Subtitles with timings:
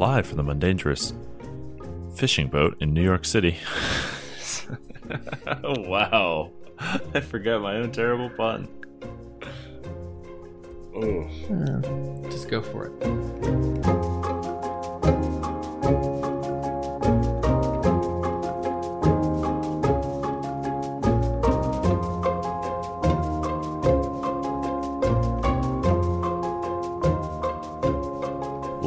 [0.00, 1.12] live from the Mundangerous
[2.16, 3.58] fishing boat in New York City.
[5.62, 6.50] wow.
[7.14, 8.66] I forgot my own terrible pun.
[10.96, 12.28] Oh.
[12.30, 13.69] Just go for it.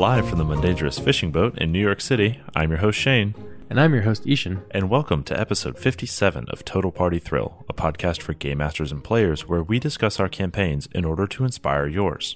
[0.04, 3.34] Live from the Mundangerous fishing boat in New York City, I'm your host Shane,
[3.70, 4.61] And I'm your host, I-Hsien.
[4.71, 9.02] and welcome to episode 57 of Total Party Thrill, a podcast for game masters and
[9.02, 12.36] players where we discuss our campaigns in order to inspire yours.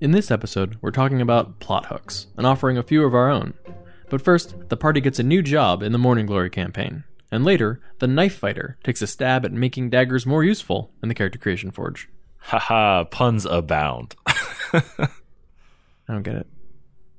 [0.00, 3.54] In this episode, we're talking about plot hooks and offering a few of our own.
[4.10, 7.04] But first, the party gets a new job in the Mourning Glory campaign.
[7.30, 11.14] And later, the knife fighter takes a stab at making daggers more useful in the
[11.14, 12.08] character creation forge.
[12.38, 14.16] Haha, puns abound.
[14.26, 15.08] I
[16.08, 16.46] don't get it.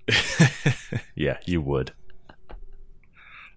[1.16, 1.94] yeah, you would.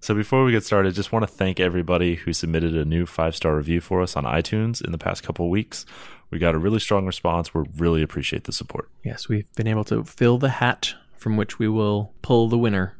[0.00, 3.34] So before we get started, just want to thank everybody who submitted a new five
[3.34, 5.84] star review for us on iTunes in the past couple weeks.
[6.30, 7.52] We got a really strong response.
[7.52, 8.88] We really appreciate the support.
[9.04, 12.96] Yes, we've been able to fill the hat from which we will pull the winner,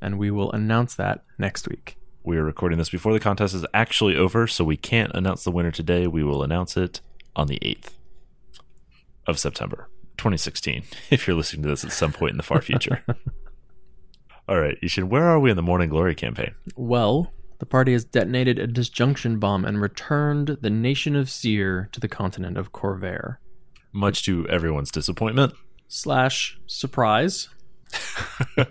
[0.00, 1.96] and we will announce that next week.
[2.22, 5.50] We are recording this before the contest is actually over, so we can't announce the
[5.50, 6.06] winner today.
[6.06, 7.00] We will announce it
[7.34, 7.92] on the 8th
[9.26, 9.88] of September
[10.22, 13.04] 2016, if you're listening to this at some point in the far future.
[14.48, 16.54] All right, I-Hsien, where are we in the Mourning Glory campaign?
[16.76, 22.00] Well, the party has detonated a disjunction bomb and returned the nation of Cyre to
[22.00, 23.36] the continent of Khorvaire.
[23.92, 25.54] Much to everyone's disappointment.
[25.88, 27.48] Slash surprise.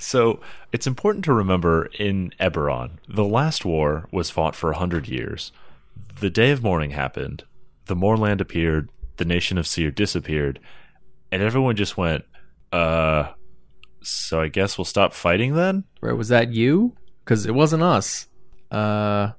[0.00, 0.40] So
[0.72, 5.52] it's important to remember in Eberron, the last war was fought for a hundred years.
[6.20, 7.44] The day of mourning happened,
[7.84, 8.88] the Mournland appeared,
[9.20, 10.58] the nation of Cyre disappeared,
[11.30, 12.24] and everyone just went,
[12.72, 13.28] uh,
[14.02, 15.84] so I guess we'll stop fighting then?
[16.00, 16.96] Where was that you?
[17.22, 18.26] Because it wasn't us.
[18.70, 19.32] Uh,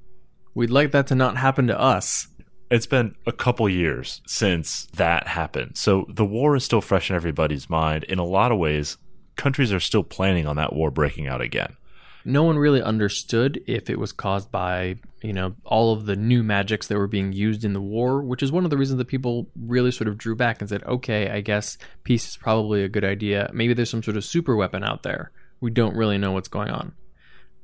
[0.55, 2.27] we'd like that to not happen to us.
[2.69, 5.77] It's been a couple years since that happened.
[5.77, 8.05] So the war is still fresh in everybody's mind.
[8.05, 8.97] In a lot of ways,
[9.35, 11.75] countries are still planning on that war breaking out again.
[12.23, 16.43] No one really understood if it was caused by, you know, all of the new
[16.43, 19.07] magics that were being used in the war, which is one of the reasons that
[19.07, 22.89] people really sort of drew back and said, okay, I guess peace is probably a
[22.89, 23.49] good idea.
[23.53, 25.31] Maybe there's some sort of super weapon out there.
[25.59, 26.93] We don't really know what's going on.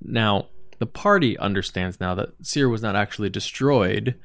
[0.01, 0.47] Now,
[0.79, 4.15] the party understands now that Cyre was not actually destroyed,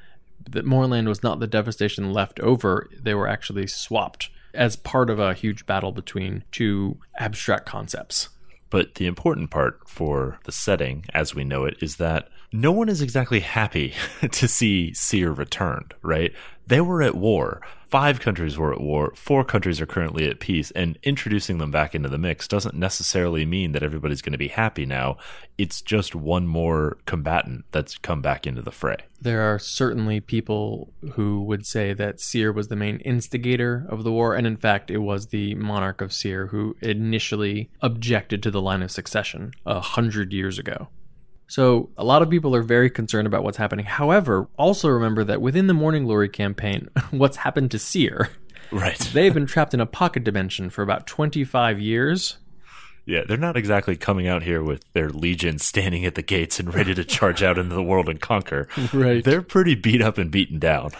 [0.49, 5.19] that Mournland was not the devastation left over, they were actually swapped as part of
[5.19, 8.29] a huge battle between two abstract concepts.
[8.73, 12.89] But the important part for the setting, as we know it, is that no one
[12.89, 13.93] is exactly happy
[14.31, 16.33] to see Cyre returned, right?
[16.65, 17.61] They were at war.
[17.93, 19.13] Five countries were at war.
[19.15, 20.71] Four countries are currently at peace.
[20.71, 24.47] And introducing them back into the mix doesn't necessarily mean that everybody's going to be
[24.47, 25.17] happy now.
[25.59, 28.97] It's just one more combatant that's come back into the fray.
[29.21, 34.11] There are certainly people who would say that Cyre was the main instigator of the
[34.11, 38.59] war, and in fact, it was the monarch of Cyre who initially objected to the
[38.59, 40.87] line of succession a hundred years ago.
[41.47, 43.85] So, a lot of people are very concerned about what's happening.
[43.85, 48.29] However, also remember that within the Mourning Glory campaign, what's happened to Cyre?
[48.71, 48.97] Right.
[49.13, 52.37] They've been trapped in a pocket dimension for about 25 years.
[53.05, 56.73] Yeah, they're not exactly coming out here with their legion standing at the gates and
[56.73, 58.67] ready to charge out into the world and conquer.
[58.93, 59.23] Right.
[59.23, 60.91] They're pretty beat up and beaten down.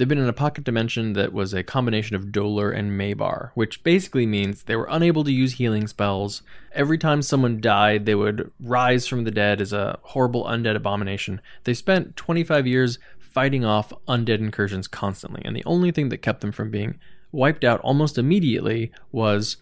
[0.00, 3.84] They've been in a pocket dimension that was a combination of Dolurrh and Mabar, which
[3.84, 6.40] basically means they were unable to use healing spells.
[6.72, 11.42] Every time someone died, they would rise from the dead as a horrible undead abomination.
[11.64, 16.40] They spent 25 years fighting off undead incursions constantly, and the only thing that kept
[16.40, 16.98] them from being
[17.30, 19.58] wiped out almost immediately was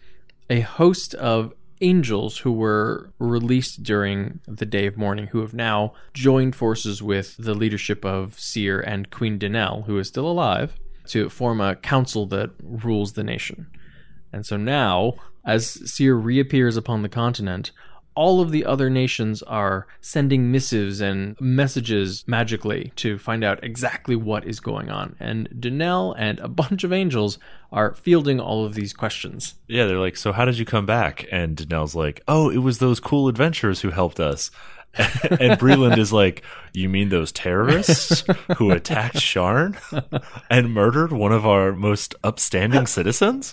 [0.49, 5.93] a host of angels who were released during the day of mourning who have now
[6.15, 10.77] joined forces with the leadership of Cyre and Queen Dannel, who is still alive,
[11.09, 13.67] to form a council that rules the nation.
[14.33, 17.71] And so now, as Cyre reappears upon the continent,
[18.19, 24.17] all of the other nations are sending missives and messages magically to find out exactly
[24.17, 25.15] what is going on.
[25.21, 27.39] And Dannel and a bunch of angels
[27.71, 29.55] are fielding all of these questions.
[29.69, 31.27] Yeah, they're like, so how did you come back?
[31.31, 34.51] And Dannel's like, oh, it was those cool adventurers who helped us.
[34.97, 36.43] and Breland is like,
[36.73, 38.25] you mean those terrorists
[38.57, 39.77] who attacked Sharn
[40.51, 43.53] and murdered one of our most upstanding citizens?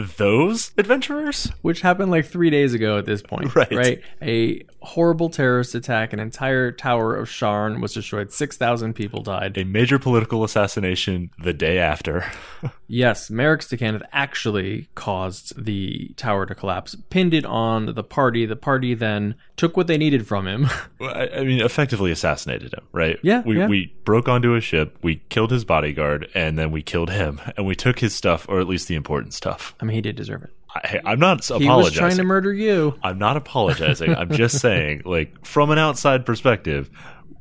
[0.00, 1.50] Those adventurers?
[1.62, 3.54] which happened like three days ago at this point.
[3.54, 3.70] Right.
[3.72, 4.02] Right.
[4.22, 6.12] A horrible terrorist attack.
[6.12, 8.32] An entire tower of Sharn was destroyed.
[8.32, 9.58] 6,000 people died.
[9.58, 12.24] A major political assassination the day after.
[12.92, 18.46] Yes, Merrick Stakhanov actually caused the tower to collapse, pinned it on the party.
[18.46, 20.66] The party then took what they needed from him.
[20.98, 23.18] Well, I I mean, effectively assassinated him, right?
[23.22, 23.68] Yeah, We, yeah.
[23.68, 27.64] we broke onto a ship, we killed his bodyguard, and then we killed him, and
[27.64, 29.74] we took his stuff, or at least the important stuff.
[29.80, 30.50] I mean, he did deserve it.
[30.74, 31.68] I, I'm not apologizing.
[31.68, 32.94] He was trying to murder you.
[33.02, 34.14] I'm not apologizing.
[34.14, 36.90] I'm just saying, like, from an outside perspective,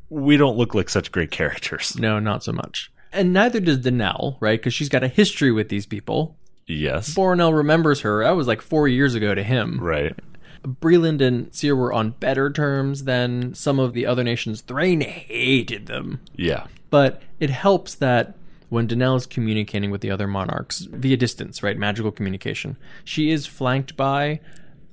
[0.09, 1.97] we don't look like such great characters.
[1.97, 2.91] No, not so much.
[3.11, 4.59] And neither does Dannel, right?
[4.59, 6.35] Because she's got a history with these people.
[6.67, 7.13] Yes.
[7.13, 8.23] Boranel remembers her.
[8.23, 9.79] That was like four years ago to him.
[9.79, 10.15] Right.
[10.63, 14.61] Breland and Cyre were on better terms than some of the other nations.
[14.61, 16.19] Thrane hated them.
[16.35, 16.67] Yeah.
[16.89, 18.35] But it helps that
[18.69, 21.77] when Dannel is communicating with the other monarchs via distance, right?
[21.77, 24.39] Magical communication, she is flanked by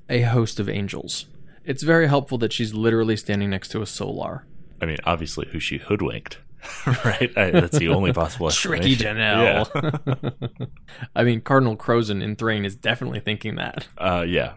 [0.09, 1.27] a host of angels.
[1.65, 4.45] It's very helpful that she's literally standing next to a solar.
[4.81, 6.39] I mean, obviously, who she hoodwinked.
[7.05, 7.31] right.
[7.37, 9.65] I, that's the only possible Tricky explanation.
[9.73, 10.69] Dannel.
[11.17, 13.87] I mean, Cardinal Krozen in Thrane is definitely thinking that.
[13.99, 14.55] Uh, yeah.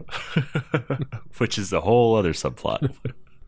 [1.38, 2.94] Which is a whole other subplot.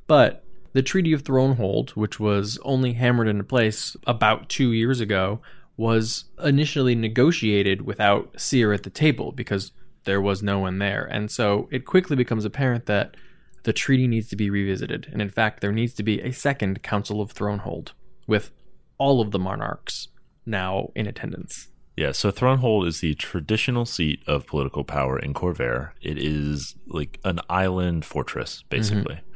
[0.07, 5.41] But the Treaty of Thronehold, which was only hammered into place about two years ago,
[5.83, 9.73] was initially negotiated without Cyre at the table because
[10.05, 11.05] there was no one there.
[11.05, 13.17] And so it quickly becomes apparent that
[13.65, 15.09] the treaty needs to be revisited.
[15.11, 17.95] And in fact, there needs to be a second Council of Thronehold
[18.29, 18.53] with
[18.97, 20.07] all of the monarchs
[20.47, 21.69] now in attendance.
[21.97, 25.91] Yeah, so Thronehold is the traditional seat of political power in Khorvaire.
[26.01, 29.17] It is like an island fortress, basically.
[29.17, 29.32] Mm-hmm.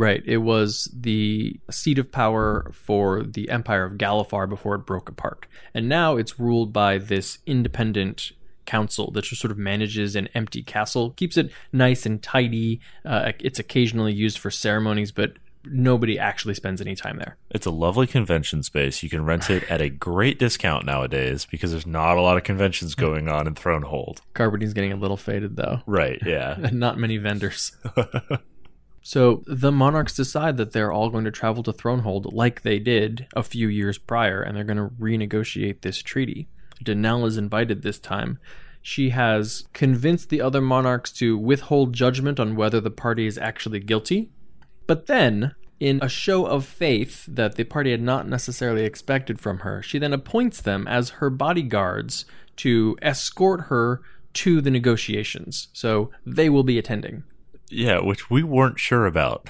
[0.00, 0.22] Right.
[0.24, 5.44] It was the seat of power for the Empire of Galifar before it broke apart.
[5.74, 8.32] And now it's ruled by this independent
[8.64, 12.80] council that just sort of manages an empty castle, keeps it nice and tidy.
[13.04, 17.36] Uh, it's occasionally used for ceremonies, but nobody actually spends any time there.
[17.50, 19.02] It's a lovely convention space.
[19.02, 22.44] You can rent it at a great discount nowadays because there's not a lot of
[22.44, 24.20] conventions going on in Thronehold.
[24.32, 25.82] Carbodyne's getting a little faded, though.
[25.84, 26.56] Right, yeah.
[26.58, 27.72] and not many vendors.
[29.02, 33.26] so the monarchs decide that they're all going to travel to Thronehold like they did
[33.34, 36.48] a few years prior, and they're going to renegotiate this treaty.
[36.84, 38.38] Dannel is invited this time.
[38.82, 43.80] She has convinced the other monarchs to withhold judgment on whether the party is actually
[43.80, 44.30] guilty.
[44.86, 49.60] But then, in a show of faith that the party had not necessarily expected from
[49.60, 52.24] her, she then appoints them as her bodyguards
[52.56, 54.02] to escort her
[54.32, 55.68] to the negotiations.
[55.72, 57.24] So they will be attending.
[57.70, 59.48] Yeah, which we weren't sure about.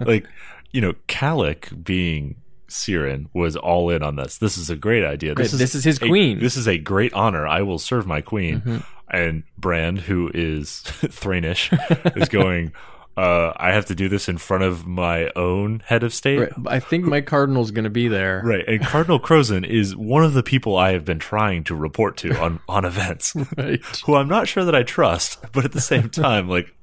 [0.00, 0.26] like,
[0.72, 2.36] you know, Kalik being
[2.68, 4.38] Cyran was all in on this.
[4.38, 5.34] This is a great idea.
[5.34, 6.40] Great, this is his a- queen.
[6.40, 7.46] This is a great honor.
[7.46, 8.60] I will serve my queen.
[8.60, 8.76] Mm-hmm.
[9.10, 11.70] And Brand, who is Thranish,
[12.16, 12.72] is going,
[13.16, 16.38] uh, I have to do this in front of my own head of state.
[16.40, 16.52] Right.
[16.66, 18.42] I think my cardinal's going to be there.
[18.44, 18.66] Right.
[18.66, 22.36] And Cardinal Krozen is one of the people I have been trying to report to
[22.40, 23.80] on, on events, Right.
[24.04, 26.74] who I'm not sure that I trust, but at the same time, like,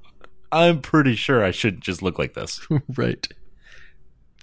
[0.54, 2.60] I'm pretty sure I shouldn't just look like this.
[2.96, 3.28] right.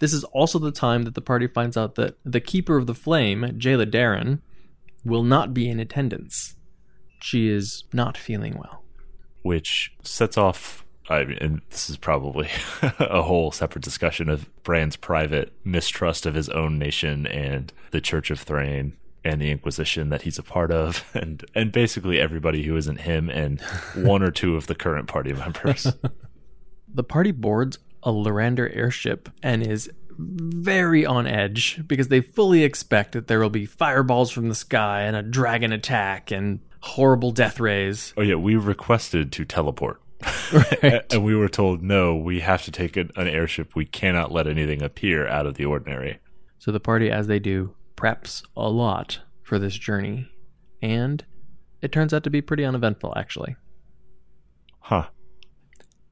[0.00, 2.94] This is also the time that the party finds out that the Keeper of the
[2.94, 4.40] Flame, Jaela Daran,
[5.04, 6.54] will not be in attendance.
[7.20, 8.84] She is not feeling well.
[9.42, 12.48] which sets off I mean, and this is probably
[12.82, 18.30] a whole separate discussion of Brand's private mistrust of his own nation and the Church
[18.30, 22.76] of Thrane and the Inquisition that he's a part of, and and basically everybody who
[22.76, 23.60] isn't him and
[23.94, 25.86] one or two of the current party members.
[26.90, 33.12] The party boards a Lyrandar airship and is very on edge because they fully expect
[33.12, 37.60] that there will be fireballs from the sky and a dragon attack and horrible death
[37.60, 38.14] rays.
[38.16, 40.00] oh yeah, we requested to teleport.
[40.52, 41.04] Right.
[41.12, 43.74] And we were told, no, we have to take an, an airship.
[43.76, 46.20] We cannot let anything appear out of the ordinary.
[46.58, 50.30] So the party, as they do, preps a lot for this journey.
[50.80, 51.24] And
[51.82, 53.56] it turns out to be pretty uneventful, actually.
[54.80, 55.08] Huh.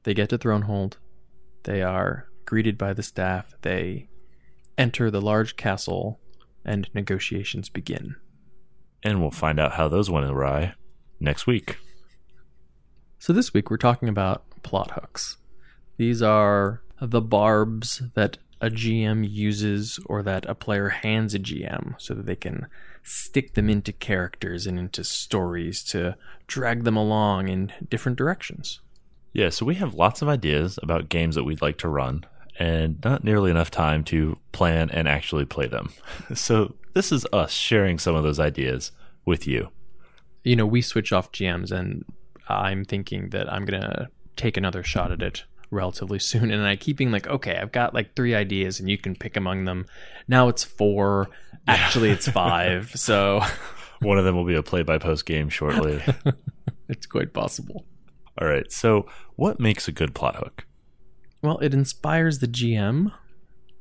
[0.03, 0.97] They get to Thronehold.
[1.63, 3.55] They are greeted by the staff.
[3.63, 4.09] They
[4.77, 6.19] enter the large castle,
[6.63, 8.15] and negotiations begin.
[9.03, 10.75] And we'll find out how those went awry
[11.19, 11.77] next week.
[13.19, 15.37] So this week we're talking about plot hooks.
[15.97, 21.99] These are the barbs that a GM uses or that a player hands a GM
[21.99, 22.67] so that they can
[23.03, 26.15] stick them into characters and into stories to
[26.47, 28.81] drag them along in different directions.
[29.33, 32.25] Yeah, so we have lots of ideas about games that we'd like to run,
[32.57, 35.91] and not nearly enough time to plan and actually play them.
[36.35, 38.91] So this is us sharing some of those ideas
[39.25, 39.69] with you.
[40.43, 42.03] you know, we switch off GMs, and
[42.49, 46.51] I'm thinking that I'm gonna take another shot at it relatively soon.
[46.51, 49.35] And I keep being like, okay, I've got like three ideas, and you can pick
[49.37, 49.85] among them.
[50.27, 51.29] Now it's four.
[51.67, 52.91] Actually, it's five.
[52.95, 53.41] So
[53.99, 56.01] One of them will be a play by post game shortly.
[56.89, 57.85] it's quite possible.
[58.39, 58.71] All right.
[58.71, 60.65] So, what makes a good plot hook?
[61.41, 63.11] Well, it inspires the GM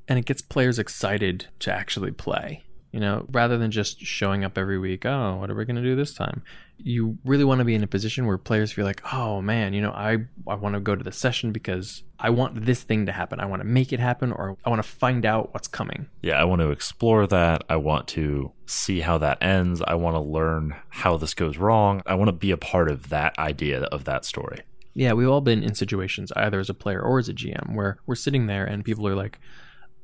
[0.08, 2.62] and it gets players excited to actually play.
[2.92, 5.82] You know, rather than just showing up every week, oh, what are we going to
[5.82, 6.42] do this time?
[6.78, 9.80] You really want to be in a position where players feel like, oh man, you
[9.80, 13.12] know, I, I want to go to the session because I want this thing to
[13.12, 13.40] happen.
[13.40, 16.08] I want to make it happen or I want to find out what's coming.
[16.22, 17.64] Yeah, I want to explore that.
[17.68, 19.82] I want to see how that ends.
[19.82, 22.02] I want to learn how this goes wrong.
[22.06, 24.60] I want to be a part of that idea of that story.
[24.94, 27.98] Yeah, we've all been in situations, either as a player or as a GM, where
[28.06, 29.38] we're sitting there and people are like,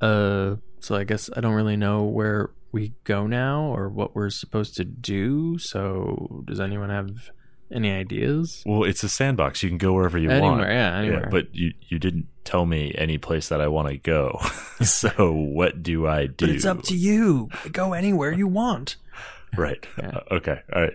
[0.02, 4.30] uh, so I guess I don't really know where we go now or what we're
[4.30, 5.58] supposed to do.
[5.58, 7.30] So does anyone have
[7.70, 8.62] any ideas?
[8.66, 9.62] Well, it's a sandbox.
[9.62, 10.68] You can go wherever you Anywhere, want.
[10.70, 11.28] yeah, anywhere.
[11.30, 14.38] but you you didn't tell me any place that I want to go.
[14.82, 16.46] so what do I do?
[16.46, 17.48] But it's up to you.
[17.70, 18.96] Go anywhere you want.
[19.56, 19.86] Right.
[19.98, 20.08] Yeah.
[20.30, 20.60] Uh, okay.
[20.74, 20.94] All right.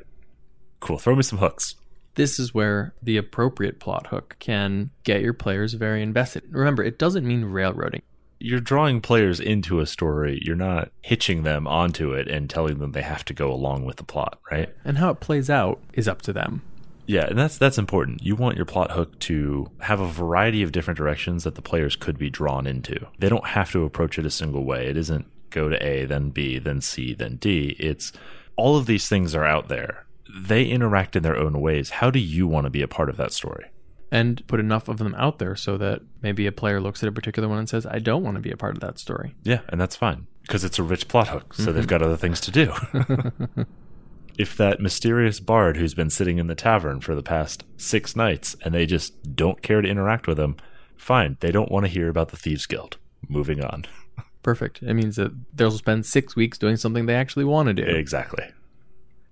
[0.80, 0.98] Cool.
[0.98, 1.76] Throw me some hooks.
[2.16, 6.44] This is where the appropriate plot hook can get your players very invested.
[6.50, 8.02] Remember, it doesn't mean railroading.
[8.40, 10.40] You're drawing players into a story.
[10.44, 13.98] You're not hitching them onto it and telling them they have to go along with
[13.98, 14.70] the plot, right?
[14.86, 16.62] And how it plays out is up to them.
[17.08, 18.22] Yeah, and that's that's important.
[18.22, 21.96] You want your plot hook to have a variety of different directions that the players
[21.96, 23.08] could be drawn into.
[23.18, 24.88] They don't have to approach it a single way.
[24.88, 27.76] It isn't go to A, then B, then C, then D.
[27.80, 28.12] It's
[28.58, 30.06] all of these things are out there.
[30.38, 31.90] They interact in their own ways.
[31.90, 33.68] How do you want to be a part of that story?
[34.10, 37.12] And put enough of them out there so that maybe a player looks at a
[37.12, 39.36] particular one and says, I don't want to be a part of that story.
[39.44, 41.90] Yeah, and that's fine because it's a rich plot hook, so they've mm-hmm.
[41.90, 42.72] got other things to do.
[44.38, 48.56] if that mysterious bard who's been sitting in the tavern for the past six nights
[48.64, 50.56] and they just don't care to interact with him,
[50.96, 51.38] fine.
[51.40, 52.98] They don't want to hear about the Thieves Guild.
[53.28, 53.86] Moving on.
[54.44, 54.82] Perfect.
[54.82, 57.84] It means that they'll spend six weeks doing something they actually want to do.
[57.84, 58.46] Exactly.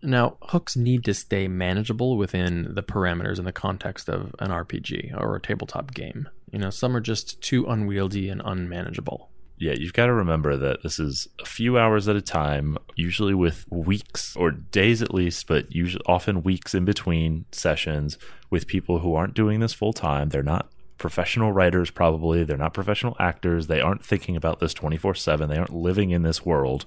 [0.01, 5.19] Now, hooks need to stay manageable within the parameters and the context of an RPG
[5.19, 6.29] or a tabletop game.
[6.51, 9.29] You know, some are just too unwieldy and unmanageable.
[9.57, 13.33] Yeah, you've got to remember that this is a few hours at a time, usually
[13.33, 18.17] with weeks or days at least, but usually often weeks in between sessions
[18.49, 20.29] with people who aren't doing this full time.
[20.29, 22.43] They're not professional writers, probably.
[22.43, 23.67] They're not professional actors.
[23.67, 25.49] They aren't thinking about this 24 7.
[25.49, 26.85] They aren't living in this world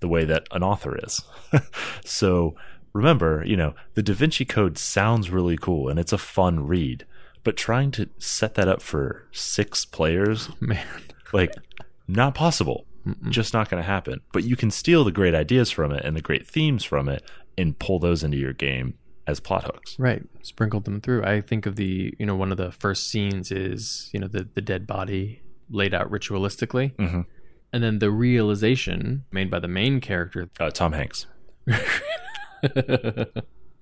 [0.00, 1.22] the way that an author is.
[2.04, 2.54] so
[2.92, 7.04] remember, you know, the Da Vinci Code sounds really cool and it's a fun read,
[7.44, 10.86] but trying to set that up for six players, Man.
[11.32, 11.54] like,
[12.06, 12.86] not possible.
[13.30, 14.20] Just not going to happen.
[14.32, 17.22] But you can steal the great ideas from it and the great themes from it
[17.56, 18.94] and pull those into your game
[19.28, 19.94] as plot hooks.
[19.98, 20.22] Right.
[20.42, 21.22] Sprinkled them through.
[21.22, 24.48] I think of the, you know, one of the first scenes is, you know, the,
[24.54, 26.96] the dead body laid out ritualistically.
[26.96, 27.26] Mhm.
[27.72, 31.26] And then the realization made by the main character, Uh, Tom Hanks.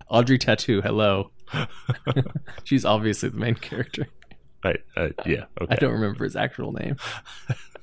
[0.08, 1.30] Audrey Tautou, hello.
[2.64, 4.06] She's obviously the main character.
[4.64, 4.80] Right.
[4.96, 5.44] Uh, yeah.
[5.60, 5.74] Okay.
[5.74, 6.96] I don't remember his actual name.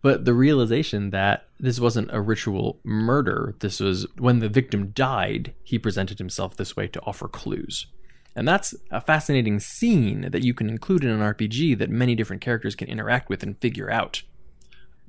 [0.00, 5.54] but the realization that this wasn't a ritual murder, this was when the victim died,
[5.62, 7.86] he presented himself this way to offer clues.
[8.34, 12.42] And that's a fascinating scene that you can include in an RPG that many different
[12.42, 14.22] characters can interact with and figure out.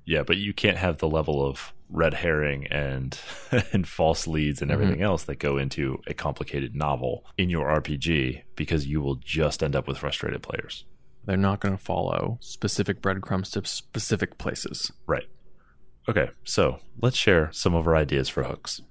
[0.05, 3.17] Yeah, but you can't have the level of red herring and
[3.71, 4.81] and false leads and mm-hmm.
[4.81, 9.63] everything else that go into a complicated novel in your RPG because you will just
[9.63, 10.85] end up with frustrated players.
[11.25, 14.91] They're not going to follow specific breadcrumbs to specific places.
[15.07, 15.27] Right.
[16.09, 18.81] Okay, so let's share some of our ideas for hooks.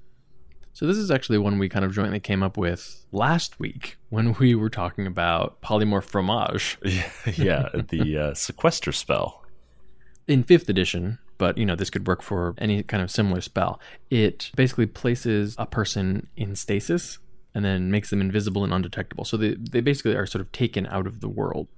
[0.72, 4.32] So this is actually one we kind of jointly came up with last week when
[4.34, 6.78] we were talking about polymorph fromage.
[7.36, 9.44] Yeah, the uh, sequester spell.
[10.26, 13.78] in fifth edition, but you know this could work for any kind of similar spell.
[14.10, 17.18] It basically places a person in stasis
[17.54, 19.26] and then makes them invisible and undetectable.
[19.26, 21.68] So they they basically are sort of taken out of the world.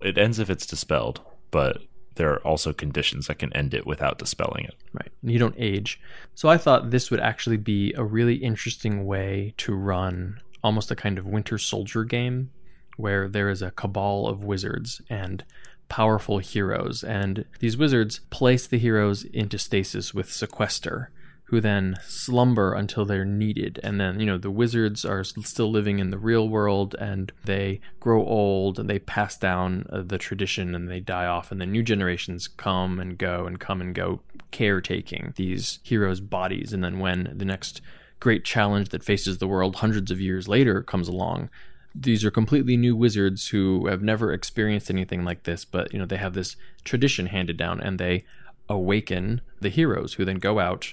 [0.00, 1.82] It ends if it's dispelled, but
[2.14, 4.74] there are also conditions that can end it without dispelling it.
[4.92, 5.10] Right.
[5.22, 6.00] You don't age.
[6.34, 10.96] So I thought this would actually be a really interesting way to run almost a
[10.96, 12.50] kind of winter soldier game
[12.96, 15.44] where there is a cabal of wizards and
[15.88, 17.04] powerful heroes.
[17.04, 21.10] And these wizards place the heroes into stasis with sequester,
[21.48, 23.80] who then slumber until they're needed.
[23.82, 27.80] And then, you know, the wizards are still living in the real world and they
[28.00, 31.50] grow old and they pass down uh, the tradition and they die off.
[31.50, 36.72] And then new generations come and go and come and go, caretaking these heroes' bodies.
[36.72, 37.82] And then when the next
[38.20, 41.50] great challenge that faces the world hundreds of years later comes along.
[41.94, 46.06] These are completely new wizards who have never experienced anything like this, but you know
[46.06, 48.24] they have this tradition handed down, and they
[48.68, 50.92] awaken the heroes who then go out,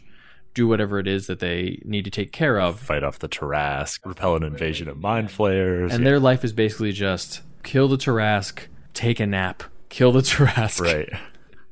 [0.55, 3.99] do whatever it is that they need to take care of, Fight off the Tarrasque,
[4.05, 5.93] repel an invasion of mind flayers.
[5.93, 8.61] and their life is basically just kill the Tarrasque,
[8.95, 10.81] take a nap, kill the Tarrasque.
[10.81, 11.09] right.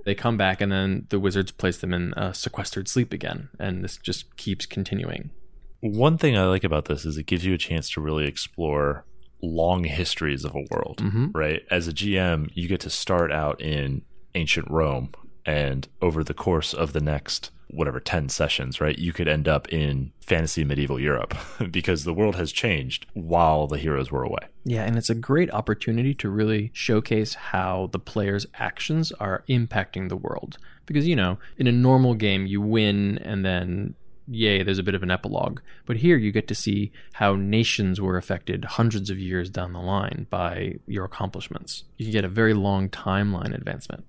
[0.05, 3.83] They come back, and then the wizards place them in a sequestered sleep again, and
[3.83, 5.31] this just keeps continuing.
[5.79, 9.05] One thing I like about this is it gives you a chance to really explore
[9.41, 11.31] long histories of a world, Mhm.
[11.33, 11.61] right?
[11.71, 14.01] As a GM, you get to start out in
[14.35, 15.11] ancient Rome,
[15.45, 19.71] and over the course of the next whatever 10 sessions, right, you could end up
[19.73, 21.35] in fantasy medieval Europe
[21.71, 24.47] because the world has changed while the heroes were away.
[24.63, 30.09] Yeah, and it's a great opportunity to really showcase how the player's actions are impacting
[30.09, 30.57] the world.
[30.85, 33.95] Because, you know, in a normal game, you win and then,
[34.27, 35.61] yay, there's a bit of an epilogue.
[35.85, 39.79] But here you get to see how nations were affected hundreds of years down the
[39.79, 41.85] line by your accomplishments.
[41.97, 44.05] You get a very long timeline advancement.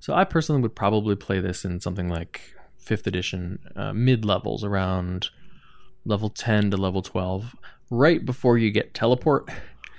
[0.00, 2.40] So I personally would probably play this in something like
[2.84, 5.28] 5th edition, uh, mid levels, around
[6.04, 7.54] level 10 to level 12,
[7.90, 9.48] right before you get teleport.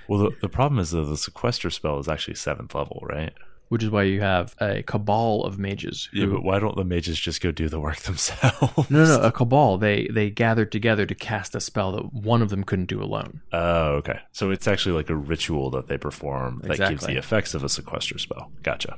[0.07, 3.33] Well, the, the problem is that the sequester spell is actually seventh level, right?
[3.71, 6.09] which is why you have a cabal of mages.
[6.11, 8.91] Who, Yeah, but why don't the mages just go do the work themselves?
[8.91, 9.77] no, no, a cabal.
[9.77, 13.39] They they gathered together to cast a spell that one of them couldn't do alone.
[13.53, 14.19] Oh, okay.
[14.33, 17.69] So it's actually like a ritual that they perform that gives the effects of a
[17.69, 18.51] sequester spell.
[18.61, 18.97] Gotcha.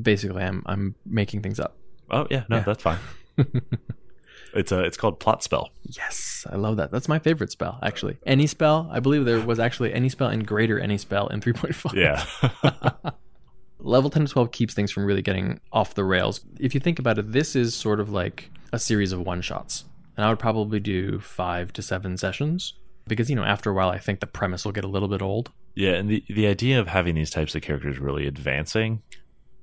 [0.00, 1.76] Basically, I'm I'm making things up.
[2.10, 2.62] Oh yeah, no, Yeah.
[2.64, 2.98] that's fine.
[4.54, 5.70] it's a it's called plot spell.
[5.84, 6.90] Yes, I love that.
[6.90, 8.18] That's my favorite spell, actually.
[8.26, 8.88] Any spell.
[8.92, 11.94] I believe there was actually any spell and greater any spell in 3.5.
[11.94, 13.10] Yeah.
[13.78, 16.40] level 10 to 12 keeps things from really getting off the rails.
[16.60, 19.84] If you think about it, this is sort of like a series of one shots.
[20.16, 22.74] And I would probably do five to seven sessions
[23.08, 25.22] because, you know, after a while, I think the premise will get a little bit
[25.22, 25.50] old.
[25.74, 29.02] yeah, and the the idea of having these types of characters really advancing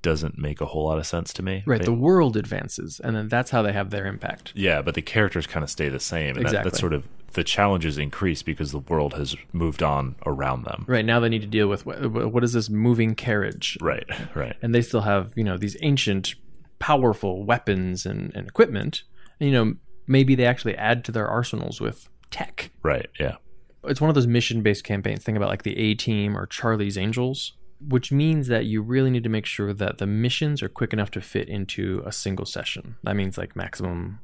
[0.01, 1.63] doesn't make a whole lot of sense to me.
[1.65, 1.79] Right.
[1.79, 4.53] They- The world advances, and then that's how they have their impact.
[4.55, 7.03] yeah, but the characters kind of stay the same, and that, that's sort of
[7.33, 10.83] the challenges increase because the world has moved on around them.
[10.87, 11.05] Right.
[11.05, 13.77] Now they need to deal with what, what is this moving carriage?
[13.81, 14.55] Right, right.
[14.63, 16.33] And they still have, you know, these ancient,
[16.79, 19.03] powerful weapons and, and equipment.
[19.39, 19.75] And, you know,
[20.07, 22.71] maybe they actually add to their arsenals with tech.
[22.83, 23.35] Right, yeah.
[23.83, 25.23] it's one of those mission based campaigns.
[25.23, 27.53] Think about like the A Team or Charlie's Angels,
[27.87, 31.11] which means that you really need to make sure that the missions are quick enough
[31.11, 32.95] to fit into a single session.
[33.03, 34.19] That means like maximum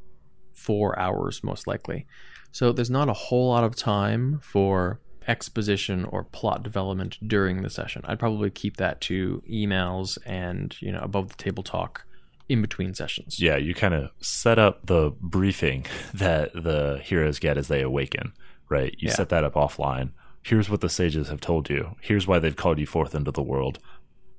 [0.54, 2.06] four hours, most likely.
[2.52, 7.70] So there's not a whole lot of time for exposition or plot development during the
[7.70, 8.02] session.
[8.06, 12.06] I'd probably keep that to emails and, you know, above the table talk
[12.48, 13.40] in between sessions.
[13.40, 18.34] Yeah, you kind of set up the briefing that the heroes get as they awaken,
[18.70, 18.94] right?
[19.00, 19.16] You Yeah.
[19.16, 20.12] set that up offline.
[20.46, 21.96] Here's what the sages have told you.
[22.02, 23.80] Here's why they've called you forth into the world.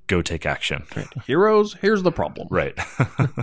[0.07, 0.85] Go take action.
[1.27, 2.47] Heroes, here's the problem.
[2.49, 2.79] Right.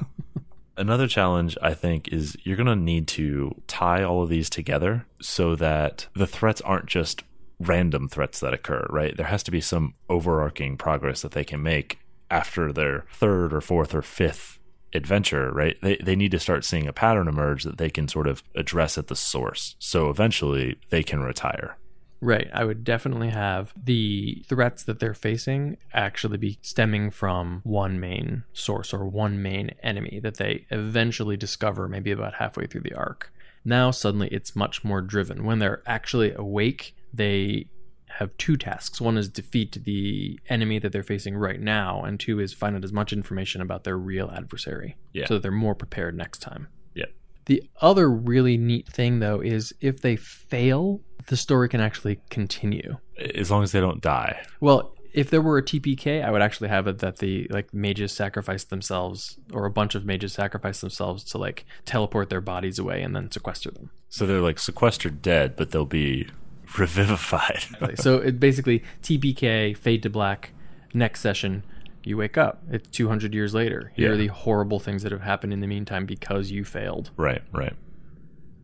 [0.77, 5.05] Another challenge, I think, is you're going to need to tie all of these together
[5.21, 7.23] so that the threats aren't just
[7.59, 9.17] random threats that occur, right?
[9.17, 11.99] There has to be some overarching progress that they can make
[12.31, 14.57] after their third or fourth or fifth
[14.93, 15.75] adventure, right?
[15.81, 18.97] They, they need to start seeing a pattern emerge that they can sort of address
[18.97, 19.75] at the source.
[19.79, 21.75] So eventually they can retire.
[22.23, 22.49] Right.
[22.53, 28.43] I would definitely have the threats that they're facing actually be stemming from one main
[28.53, 33.31] source or one main enemy that they eventually discover maybe about halfway through the arc.
[33.65, 35.43] Now, suddenly, it's much more driven.
[35.43, 37.67] When they're actually awake, they
[38.07, 39.01] have two tasks.
[39.01, 42.83] One is defeat the enemy that they're facing right now, and two is find out
[42.85, 45.25] as much information about their real adversary Yeah.
[45.25, 46.67] so that they're more prepared next time.
[46.93, 47.05] Yeah.
[47.45, 52.97] The other really neat thing, though, is if they fail, the story can actually continue.
[53.35, 54.43] As long as they don't die.
[54.59, 58.11] Well, if there were a TPK, I would actually have it that the like mages
[58.11, 63.01] sacrifice themselves, or a bunch of mages sacrifice themselves to like teleport their bodies away
[63.03, 63.91] and then sequester them.
[64.09, 66.27] So they're like sequestered dead, but they'll be
[66.77, 67.99] revivified.
[67.99, 70.51] so it basically TPK, fade to black.
[70.95, 71.63] Next session,
[72.03, 72.61] you wake up.
[72.71, 73.91] It's 200 years later.
[73.95, 74.17] Here are Yeah.
[74.17, 77.09] the horrible things that have happened in the meantime because you failed.
[77.17, 77.73] Right, right.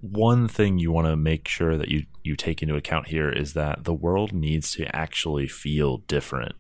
[0.02, 3.54] One thing you want to make sure that you you take into account here is
[3.54, 6.56] that the world needs to actually feel different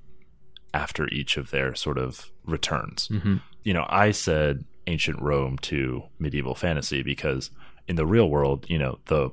[0.73, 3.08] after each of their sort of returns.
[3.08, 3.38] Mm-hmm.
[3.63, 7.52] You know, I said ancient Rome to medieval fantasy because
[7.88, 9.30] in the real world, you know, the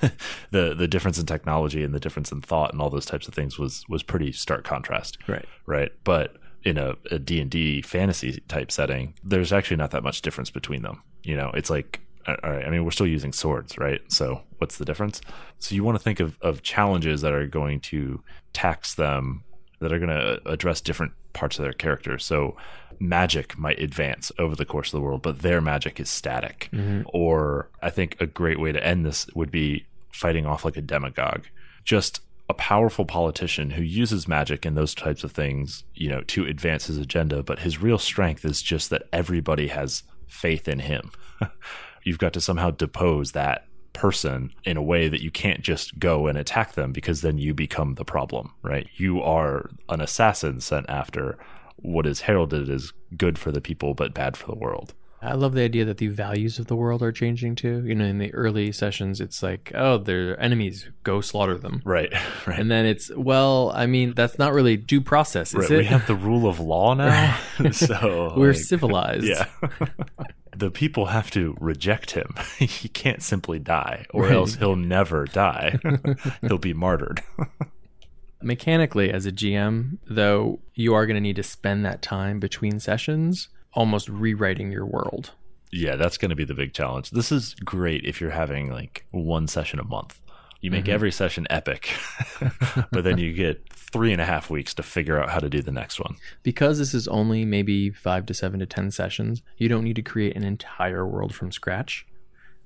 [0.50, 3.34] the the difference in technology and the difference in thought and all those types of
[3.34, 5.46] things was was pretty stark contrast Right.
[5.66, 5.90] right?
[6.04, 10.82] But in a, a D&D fantasy type setting, there's actually not that much difference between
[10.82, 11.00] them.
[11.22, 14.00] You know, it's like all right, I mean, we're still using swords, right?
[14.08, 15.20] So what's the difference?
[15.58, 19.44] So you want to think of, of challenges that are going to tax them,
[19.80, 22.18] that are going to uh, address different parts of their character.
[22.18, 22.56] So
[22.98, 26.68] magic might advance over the course of the world, but their magic is static.
[26.72, 27.02] Mm-hmm.
[27.12, 30.82] Or I think a great way to end this would be fighting off like a
[30.82, 31.44] demagogue.
[31.84, 36.46] Just a powerful politician who uses magic and those types of things, you know, to
[36.46, 41.10] advance his agenda, but his real strength is just that everybody has faith in him.
[42.06, 46.28] You've got to somehow depose that person in a way that you can't just go
[46.28, 48.86] and attack them because then you become the problem, right?
[48.94, 51.36] You are an assassin sent after
[51.78, 54.94] what is heralded as good for the people but bad for the world.
[55.22, 57.82] I love the idea that the values of the world are changing too.
[57.86, 61.80] You know, in the early sessions, it's like, oh, they're enemies, go slaughter them.
[61.84, 62.12] Right,
[62.46, 62.58] right.
[62.58, 65.76] And then it's, well, I mean, that's not really due process, is Right, it?
[65.78, 67.38] we have the rule of law now,
[67.72, 69.24] so We're like, civilized.
[69.26, 69.46] Yeah.
[70.56, 72.34] the people have to reject him.
[72.58, 74.32] he can't simply die, or Right.
[74.32, 75.78] else he'll never die.
[76.42, 77.22] he'll be martyred.
[78.42, 82.78] Mechanically, as a GM, though, you are going to need to spend that time between
[82.80, 85.32] sessions almost rewriting your world.
[85.72, 87.10] yeah, that's going to be the big challenge.
[87.10, 90.20] This is great if you're having like one session a month.
[90.60, 90.94] You make mm-hmm.
[90.94, 91.92] every session epic,
[92.90, 95.62] but then you get three and a half weeks to figure out how to do
[95.62, 96.16] the next one.
[96.42, 100.02] Because this is only maybe five to seven to 10 sessions, you don't need to
[100.02, 102.06] create an entire world from scratch.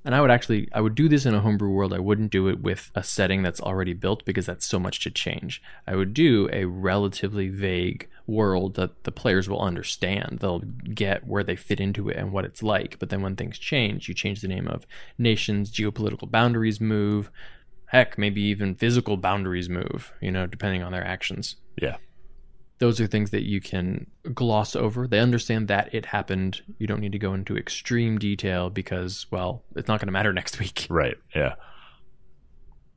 [0.04, 1.92] And I would actually, I would do this in a homebrew world.
[1.92, 5.10] I wouldn't do it with a setting that's already built because that's so much to
[5.10, 5.60] change.
[5.86, 10.38] I would do a relatively vague world that the players will understand.
[10.40, 12.98] They'll get where they fit into it and what it's like.
[12.98, 14.86] But then when things change, you change the name of
[15.18, 17.30] nations, geopolitical boundaries move,
[17.86, 21.96] heck, maybe even physical boundaries move, you know, depending on their actions Yeah.
[22.78, 25.06] those are things that you can gloss over.
[25.06, 26.62] They understand that it happened.
[26.78, 30.32] You don't need to go into extreme detail because, well, it's not going to matter
[30.40, 30.86] next week.
[30.88, 31.16] Right.
[31.34, 31.54] Yeah.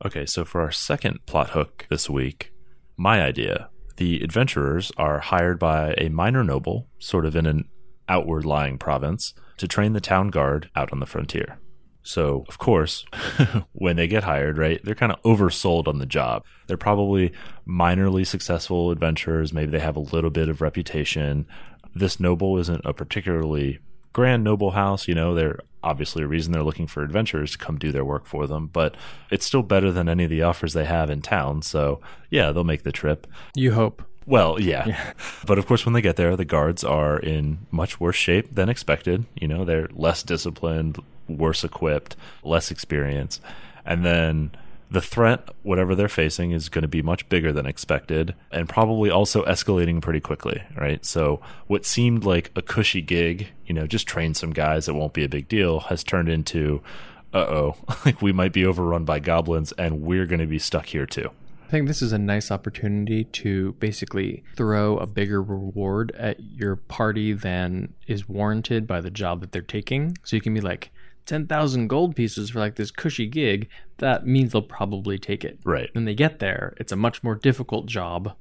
[0.04, 2.52] Okay, so for our second plot hook this week,
[2.96, 7.68] my idea the adventurers are hired by a minor noble, sort of in an
[8.08, 11.58] outward lying province, to train the town guard out on the frontier.
[12.02, 13.06] So, of course,
[13.72, 16.44] when they get hired, right, they're kind of oversold on the job.
[16.66, 17.32] They're probably
[17.66, 19.54] minorly successful adventurers.
[19.54, 21.46] Maybe they have a little bit of reputation.
[21.94, 23.78] This noble isn't a particularly
[24.14, 25.06] grand noble house.
[25.06, 28.24] You know, they're obviously a reason they're looking for adventurers to come do their work
[28.24, 28.96] for them, but
[29.30, 31.60] it's still better than any of the offers they have in town.
[31.60, 32.00] So,
[32.30, 33.26] yeah, they'll make the trip.
[33.54, 34.02] You hope.
[34.26, 35.12] Well, yeah.
[35.46, 38.70] But of course, when they get there, the guards are in much worse shape than
[38.70, 39.26] expected.
[39.34, 40.98] You know, they're less disciplined,
[41.28, 43.42] worse equipped, less experienced.
[43.84, 44.52] And then
[44.94, 49.10] the threat, whatever they're facing, is going to be much bigger than expected and probably
[49.10, 51.04] also escalating pretty quickly, right?
[51.04, 55.12] So, what seemed like a cushy gig, you know, just train some guys, it won't
[55.12, 56.80] be a big deal, has turned into,
[57.34, 57.76] uh oh,
[58.06, 61.30] like we might be overrun by goblins and we're going to be stuck here too.
[61.66, 66.76] I think this is a nice opportunity to basically throw a bigger reward at your
[66.76, 70.16] party than is warranted by the job that they're taking.
[70.22, 70.92] So you can be like,
[71.26, 73.68] 10,000 gold pieces for like this cushy gig.
[73.98, 75.58] That means they'll probably take it.
[75.64, 75.88] Right.
[75.94, 78.34] When they get there, it's a much more difficult job.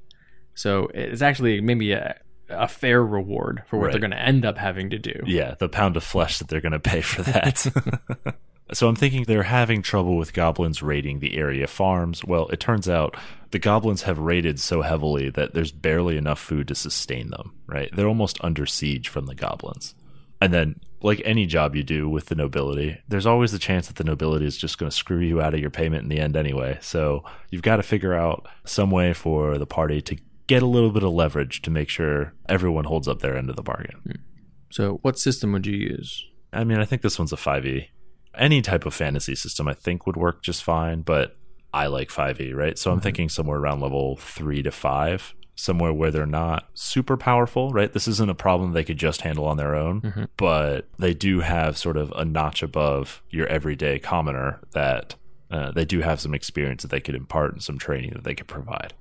[0.55, 2.19] So it's actually maybe a,
[2.49, 3.91] a fair reward for what Right.
[3.93, 5.13] they're going to end up having to do.
[5.25, 8.35] Yeah, the pound of flesh that they're going to pay for that.
[8.73, 12.23] so I'm thinking they're having trouble with goblins raiding the area farms.
[12.23, 13.15] Well, it turns out
[13.51, 17.89] the goblins have raided so heavily that there's barely enough food to sustain them, right?
[17.95, 19.95] They're almost under siege from the goblins.
[20.43, 23.95] And then, like any job you do with the nobility, there's always the chance that
[23.95, 26.35] the nobility is just going to screw you out of your payment in the end
[26.35, 26.77] anyway.
[26.81, 30.91] So you've got to figure out some way for the party to get a little
[30.91, 34.01] bit of leverage to make sure everyone holds up their end of the bargain.
[34.03, 34.21] Hmm.
[34.69, 36.25] So what system would you use?
[36.51, 37.87] I mean, I think this one's a 5e.
[38.35, 41.37] Any type of fantasy system I think would work just fine, but
[41.73, 42.77] I like 5e, right?
[42.77, 43.03] So I'm mm-hmm.
[43.03, 47.93] thinking somewhere around level 3 to 5, somewhere where they're not super powerful, right?
[47.93, 51.77] This isn't a problem they could just handle on their own, but they do have
[51.77, 55.15] sort of a notch above your everyday commoner that
[55.51, 58.33] uh, they do have some experience that they could impart and some training that they
[58.33, 58.93] could provide.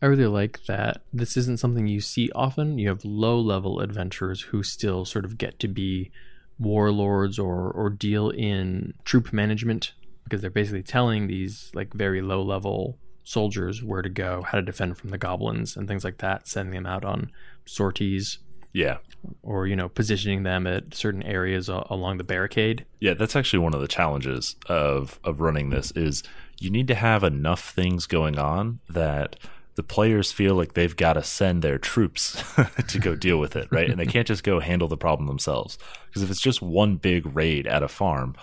[0.00, 2.78] I really like that this isn't something you see often.
[2.78, 6.10] You have low level adventurers who still sort of get to be
[6.58, 9.92] warlords or or deal in troop management
[10.24, 14.62] because they're basically telling these like very low level soldiers where to go, how to
[14.62, 17.30] defend from the goblins and things like that, sending them out on
[17.66, 18.38] sorties
[18.72, 18.98] Yeah.
[19.42, 22.86] or you know positioning them at certain areas a- along the barricade.
[23.00, 26.22] Yeah, that's actually one of the challenges of of running this is
[26.58, 29.36] you need to have enough things going on that
[29.74, 32.42] the players feel like they've got to send their troops
[32.88, 33.88] to go deal with it, right?
[33.88, 35.78] And they can't just go handle the problem themselves.
[36.06, 38.34] Because if it's just one big raid at a farm,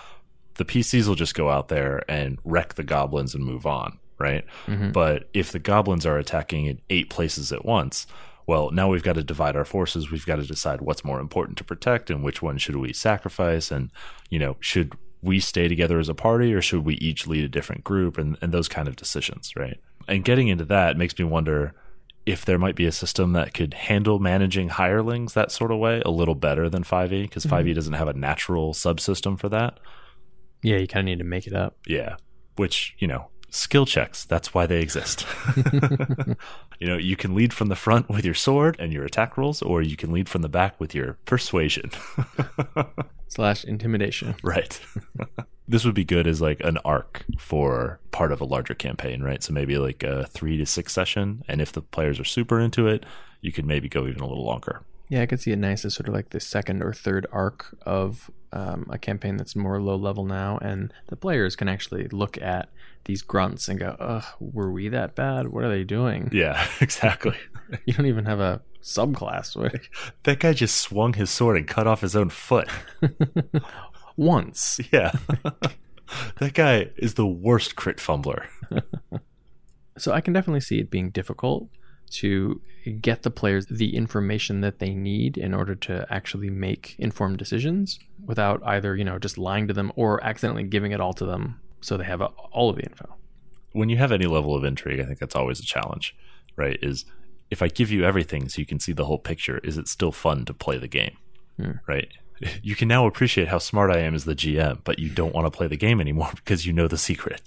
[0.54, 4.45] the PCs will just go out there and wreck the goblins and move on, right?
[4.67, 4.93] Mhm.
[4.93, 8.08] But if the goblins are attacking in eight places at once,
[8.47, 10.12] well, now we've got to divide our forces.
[10.12, 13.71] We've got to decide what's more important to protect and which one should we sacrifice.
[13.71, 13.91] And,
[14.30, 17.49] you know, should we stay together as a party or should we each lead a
[17.49, 19.80] different group and, and those kind of decisions, right?
[20.08, 21.73] And getting into that makes me wonder
[22.28, 26.01] if there might be a system that could handle managing hirelings that sort of way
[26.06, 29.80] a little better than 5e because 5e doesn't have a natural subsystem for that.
[30.62, 31.78] Yeah, you kind of need to make it up.
[31.88, 32.17] Yeah.
[32.56, 35.25] Which, you know, skill checks, that's why they exist.
[36.79, 39.62] you know, you can lead from the front with your sword and your attack rolls,
[39.62, 41.91] or you can lead from the back with your persuasion.
[43.27, 44.36] Slash intimidation.
[44.43, 44.79] right.
[45.67, 49.41] this would be good as like an arc for part of a larger campaign, right?
[49.41, 51.43] So maybe like a three to six session.
[51.47, 53.05] And if the players are super into it,
[53.41, 54.81] you could maybe go even a little longer.
[55.10, 57.75] Yeah, I could see it nice as sort of like the second or third arc
[57.84, 62.41] of um, a campaign that's more low level now, and the players can actually look
[62.41, 62.69] at
[63.05, 65.47] these grunts and go, "Ugh, were we that bad?
[65.47, 66.29] What are they doing?
[66.31, 67.37] Yeah, exactly.
[67.85, 69.79] You don't even have a subclass What-
[70.23, 72.69] that guy just swung his sword and cut off his own foot.
[74.17, 75.11] once." Yeah.
[76.39, 78.45] that guy is the worst crit fumbler.
[79.97, 81.69] So I can definitely see it being difficult
[82.11, 82.61] to
[83.01, 87.97] get the players the information that they need in order to actually make informed decisions
[88.23, 91.59] without either, you know, just lying to them or accidentally giving it all to them
[91.81, 93.15] so they have all of the info.
[93.73, 96.15] when you have any level of intrigue, I think that's always a challenge,
[96.55, 96.79] right?
[96.81, 97.05] Is
[97.51, 100.11] if I give you everything so you can see the whole picture, is it still
[100.11, 101.17] fun to play the game?
[101.57, 101.71] Hmm.
[101.88, 102.07] Right?
[102.61, 105.45] You can now appreciate how smart I am as the GM, but you don't want
[105.45, 107.41] to play the game anymore because you know the secret.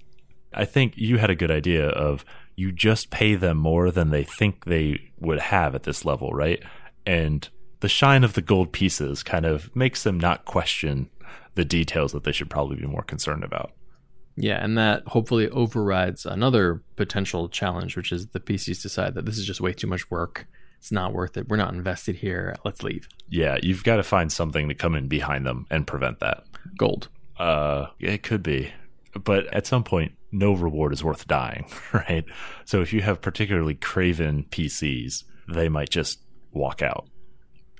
[0.54, 2.24] I think you had a good idea of
[2.56, 6.62] you just pay them more than they think they would have at this level, right?
[7.04, 7.46] And
[7.80, 11.10] the shine of the gold pieces kind of makes them not question
[11.54, 13.72] the details that they should probably be more concerned about.
[14.40, 19.36] Yeah, and that hopefully overrides another potential challenge, which is the PCs decide that this
[19.36, 20.46] is just way too much work.
[20.78, 21.48] It's not worth it.
[21.48, 22.54] We're not invested here.
[22.64, 23.08] Let's leave.
[23.28, 26.44] Yeah, you've got to find something to come in behind them and prevent that.
[26.76, 27.08] Gold.
[27.36, 28.72] Uh, it could be,
[29.24, 32.24] but at some point, no reward is worth dying, right?
[32.64, 36.20] So if you have particularly craven PCs, they might just
[36.52, 37.08] walk out.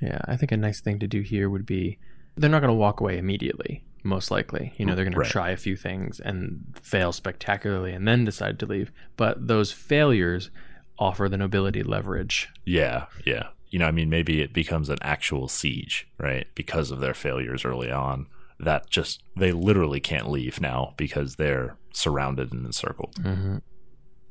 [0.01, 1.99] Yeah, I think a nice thing to do here would be
[2.37, 4.73] they're not going to walk away immediately, most likely.
[4.77, 5.27] You know, they're going Right.
[5.27, 8.90] to try a few things and fail spectacularly and then decide to leave.
[9.16, 10.51] But those failures
[10.99, 12.49] offer the nobility leverage.
[12.64, 13.49] Yeah, yeah.
[13.71, 16.47] You know, I mean, maybe it becomes an actual siege, right?
[16.55, 18.27] Because of their failures early on.
[18.59, 23.16] That just, they literally can't leave now because they're surrounded and encircled.
[23.23, 23.59] hmm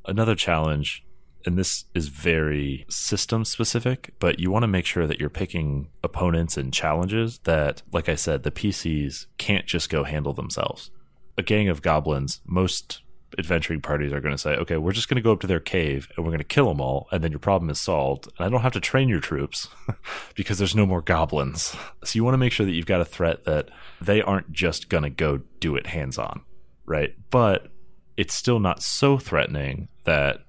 [0.06, 1.04] another challenge
[1.45, 5.89] and this is very system specific but you want to make sure that you're picking
[6.04, 10.91] opponents and challenges that like i said the pcs can't just go handle themselves.
[11.38, 13.02] A gang of goblins most
[13.38, 15.60] adventuring parties are going to say okay we're just going to go up to their
[15.60, 18.45] cave and we're going to kill them all and then your problem is solved and
[18.45, 19.67] i don't have to train your troops
[20.36, 21.76] because there's no more goblins.
[22.04, 23.69] So you want to make sure that you've got a threat that
[24.02, 26.41] they aren't just going to go do it hands on
[26.88, 27.13] right?
[27.30, 27.67] But
[28.15, 30.39] it's still not so threatening that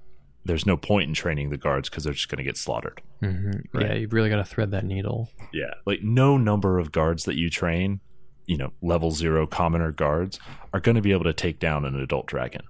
[0.48, 3.00] there's no point in training the guards because they're just going to get slaughtered.
[3.20, 3.86] hmm Right.
[3.86, 5.30] Yeah, you've really got to thread that needle.
[5.52, 5.74] Yeah.
[5.86, 8.00] Like, no number of guards that you train,
[8.46, 10.40] you know, level zero commoner guards,
[10.72, 12.62] are going to be able to take down an adult dragon.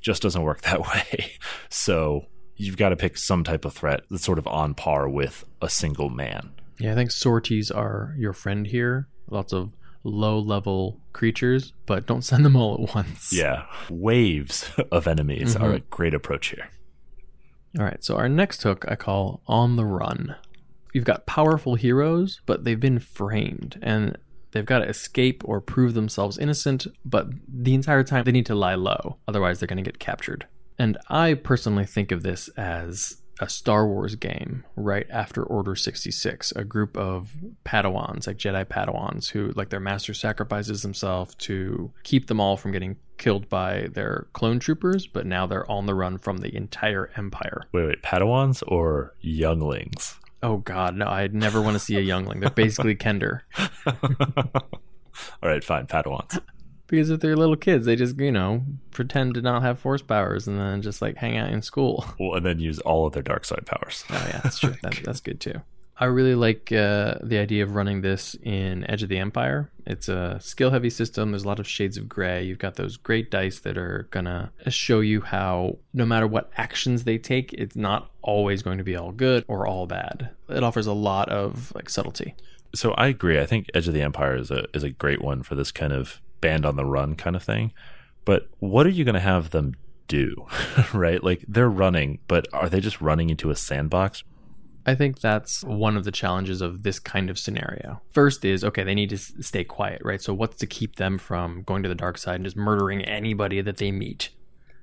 [0.00, 1.32] Just doesn't work that way.
[1.68, 5.44] So you've got to pick some type of threat that's sort of on par with
[5.60, 6.52] a single man.
[6.78, 9.08] Yeah, I think sorties are your friend here.
[9.28, 9.72] Lots of
[10.04, 13.32] low level creatures, but don't send them all at once.
[13.32, 13.64] Yeah.
[13.90, 15.76] Waves of enemies are Mhm.
[15.76, 16.68] a great approach here.
[17.78, 20.36] All right, so our next hook I call On the Run.
[20.92, 24.16] You've got powerful heroes, but they've been framed and
[24.52, 28.54] they've got to escape or prove themselves innocent, but the entire time they need to
[28.54, 30.46] lie low, otherwise, they're going to get captured.
[30.78, 36.52] And I personally think of this as a Star Wars game right after Order 66,
[36.52, 37.32] a group of
[37.64, 42.72] Padawans, like Jedi Padawans, who, like, their master sacrifices himself to keep them all from
[42.72, 47.10] getting killed by their clone troopers, but now they're on the run from the entire
[47.16, 47.62] Empire.
[47.72, 50.18] Wait, wait, Padawans or younglings?
[50.42, 51.06] Oh God, no!
[51.06, 52.40] I'd never want to see a youngling.
[52.40, 53.40] They're basically Kender
[55.42, 56.38] All right, fine, Padawans.
[56.86, 60.46] because if they're little kids, they just you know pretend to not have force powers
[60.46, 62.04] and then just like hang out in school.
[62.20, 64.04] Well, and then use all of their dark side powers.
[64.10, 64.74] Oh yeah, that's true.
[64.82, 65.62] that, that's good too.
[65.98, 69.70] I really like uh, the idea of running this in Edge of the Empire.
[69.86, 71.30] It's a skill heavy system.
[71.30, 72.44] There's a lot of shades of gray.
[72.44, 77.04] You've got those great dice that are gonna show you how no matter what actions
[77.04, 80.30] they take, it's not always going to be all good or all bad.
[80.50, 82.34] It offers a lot of like subtlety.
[82.74, 83.40] So I agree.
[83.40, 85.94] I think Edge of the Empire is a is a great one for this kind
[85.94, 87.72] of band on the run kind of thing.
[88.26, 89.76] But what are you going to have them
[90.08, 90.46] do?
[90.92, 91.22] right?
[91.24, 94.24] Like they're running, but are they just running into a sandbox?
[94.86, 98.00] I think that's one of the challenges of this kind of scenario.
[98.12, 100.22] First is okay, they need to stay quiet, right?
[100.22, 103.60] So what's to keep them from going to the dark side and just murdering anybody
[103.60, 104.30] that they meet?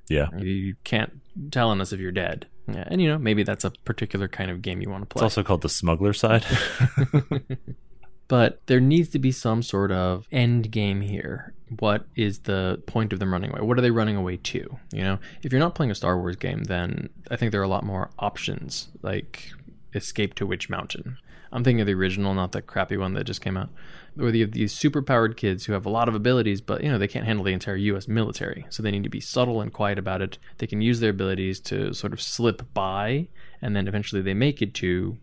[0.10, 0.28] Yeah.
[0.38, 2.48] You can't tell on us if you're dead.
[2.68, 5.20] Yeah, and you know maybe that's a particular kind of game you want to play.
[5.20, 6.46] It's also called the smuggler side.
[8.28, 11.54] but there needs to be some sort of end game here.
[11.80, 13.62] What is the point of them running away?
[13.62, 14.78] What are they running away to?
[14.94, 17.66] You know, if you're not playing a Star Wars game, then I think there are
[17.66, 19.52] a lot more options, like
[19.94, 21.18] escape to Witch Mountain.
[21.52, 23.70] I'm thinking of the original, not the crappy one that just came out,
[24.16, 26.98] where you have these superpowered kids who have a lot of abilities, but you know
[26.98, 28.08] they can't handle the entire U.S.
[28.08, 30.40] military, so they need to be subtle and quiet about it.
[30.58, 33.28] They can use their abilities to sort of slip by,
[33.62, 35.18] and then eventually they make it to,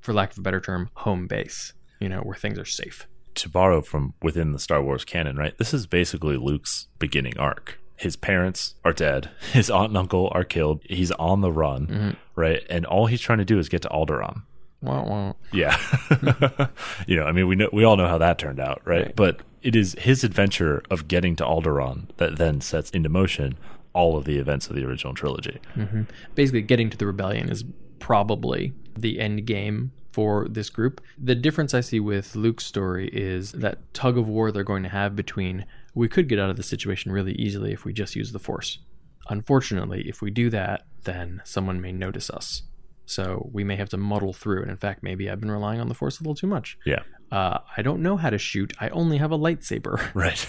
[0.00, 1.72] for lack of a better term, home base.
[2.00, 3.06] You know, where things are safe.
[3.36, 5.56] to borrow from within the Star Wars canon, right?
[5.58, 7.78] This is basically Luke's beginning arc.
[7.96, 9.30] His parents are dead.
[9.52, 10.82] His aunt and uncle are killed.
[10.84, 12.10] He's on the run, mm-hmm.
[12.36, 12.62] Right?
[12.70, 14.42] And all he's trying to do is get to Alderaan.
[14.82, 15.32] Wah, wah.
[15.52, 15.76] Yeah.
[17.06, 19.06] you know, I mean, we know we all know how that turned out, right?
[19.06, 19.16] Right.
[19.16, 23.58] But it is his adventure of getting to Alderaan that then sets into motion
[23.94, 25.58] all of the events of the original trilogy.
[25.74, 26.02] Mm-hmm.
[26.34, 27.64] Basically, getting to the rebellion is
[27.98, 31.00] probably the end game for this group.
[31.18, 34.88] The difference I see with Luke's story is that tug of war they're going to
[34.88, 38.32] have between we could get out of the situation really easily if we just use
[38.32, 38.78] the Force.
[39.28, 42.62] Unfortunately, if we do that, then someone may notice us.
[43.06, 44.62] So we may have to muddle through.
[44.62, 46.76] And in fact, maybe I've been relying on the Force a little too much.
[46.84, 47.02] Yeah.
[47.30, 48.72] Uh, I don't know how to shoot.
[48.80, 50.14] I only have a lightsaber.
[50.14, 50.46] Right.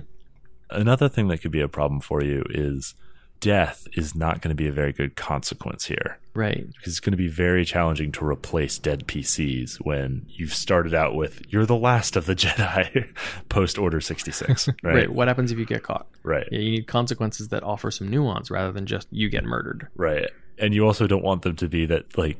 [0.70, 2.94] Another thing that could be a problem for you is
[3.40, 6.18] death is not going to be a very good consequence here.
[6.34, 6.66] right.
[6.72, 11.14] because it's going to be very challenging to replace dead PCs when you've started out
[11.14, 13.08] with you're the last of the Jedi
[13.48, 14.94] post Order 66, right?
[14.94, 15.10] Right.
[15.12, 16.06] What happens if you get caught?
[16.22, 16.46] Right.
[16.52, 19.88] Yeah, you need consequences that offer some nuance rather than just you get murdered.
[19.96, 20.30] Right.
[20.58, 22.36] And you also don't want them to be that like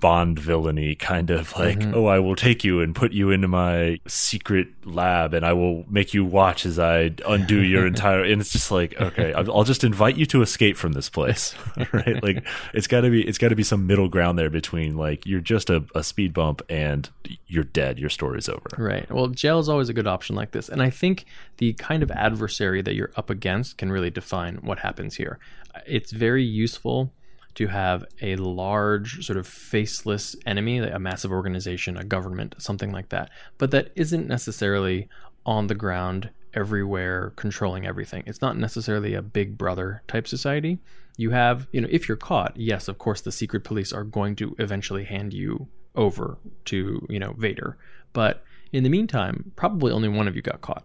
[0.00, 1.94] Bond villainy kind of like, mm-hmm.
[1.94, 5.84] oh, I will take you and put you into my secret lab and I will
[5.88, 8.24] make you watch as I undo your entire.
[8.24, 11.54] And it's just like, okay, I'll I'll just invite you to escape from this place,
[11.92, 12.22] right?
[12.22, 15.26] Like, it's got to be, it's got to be some middle ground there between like
[15.26, 17.08] you're just a, a speed bump and
[17.46, 17.98] you're dead.
[17.98, 18.70] Your story's over.
[18.78, 19.10] Right.
[19.10, 20.68] Well, jail is always a good option like this.
[20.68, 21.26] And I think
[21.58, 25.38] the kind of adversary that you're up against can really define what happens here.
[25.86, 27.12] It's very useful
[27.54, 33.08] to have a large, sort of faceless enemy, a massive organization, a government, something like
[33.10, 35.08] that, but that isn't necessarily
[35.44, 38.22] on the ground everywhere controlling everything.
[38.26, 40.78] It's not necessarily a big brother type society.
[41.16, 44.36] You have, you know, if you're caught, yes, of course the secret police are going
[44.36, 47.76] to eventually hand you over to, you know, Vader.
[48.12, 50.84] But in the meantime, probably only one of you got caught.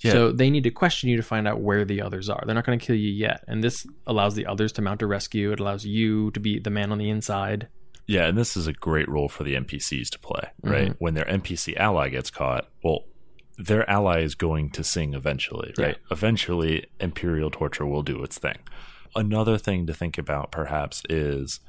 [0.00, 0.12] Yeah.
[0.12, 2.42] So they need to question you to find out where the others are.
[2.46, 3.44] They're not going to kill you yet.
[3.48, 5.52] And this allows the others to mount a rescue.
[5.52, 7.68] It allows you to be the man on the inside.
[8.06, 10.90] Yeah, and this is a great role for the NPCs to play, right?
[10.90, 10.92] Mm-hmm.
[10.98, 13.04] When their NPC ally gets caught, well,
[13.58, 15.98] their ally is going to sing eventually, right?
[16.10, 18.56] Eventually, Imperial torture will do its thing.
[19.14, 21.60] Another thing to think about, perhaps, is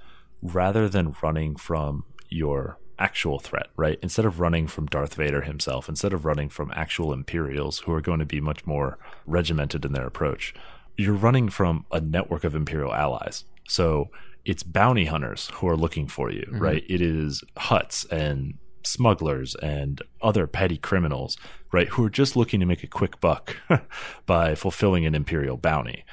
[0.41, 3.97] rather than running from your actual threat, right?
[4.01, 8.01] Instead of running from Darth Vader himself, instead of running from actual Imperials who are
[8.01, 10.53] going to be much more regimented in their approach,
[10.97, 13.45] you're running from a network of Imperial allies.
[13.67, 14.09] So
[14.45, 16.59] it's bounty hunters who are looking for you, mm-hmm.
[16.59, 16.83] right?
[16.89, 21.37] It is Hutts and smugglers and other petty criminals,
[21.71, 21.87] right?
[21.89, 23.55] Who are just looking to make a quick buck
[24.25, 26.03] by fulfilling an Imperial bounty.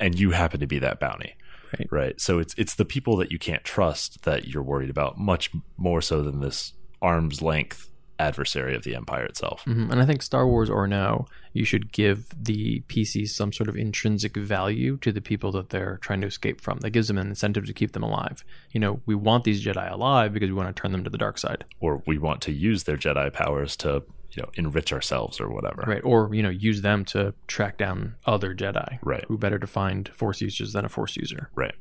[0.00, 1.36] And you happen to be that bounty
[1.78, 1.88] Right.
[1.90, 5.50] right so it's it's the people that you can't trust that you're worried about much
[5.76, 9.90] more so than this arm's length adversary of the empire itself Mhm.
[9.90, 13.76] And I think Star Wars or no, you should give the PCs some sort of
[13.76, 16.78] intrinsic value to the people that they're trying to escape from.
[16.78, 18.44] That gives them an incentive to keep them alive.
[18.70, 21.18] You know, we want these Jedi alive because we want to turn them to the
[21.18, 24.04] dark side, or we want to use their jedi powers to
[24.36, 26.02] you know enrich ourselves or whatever right?
[26.04, 28.98] Or you know, use them to track down other Jedi.
[29.02, 29.24] Right.
[29.28, 31.50] Who better to find Force users than a Force user?
[31.54, 31.74] right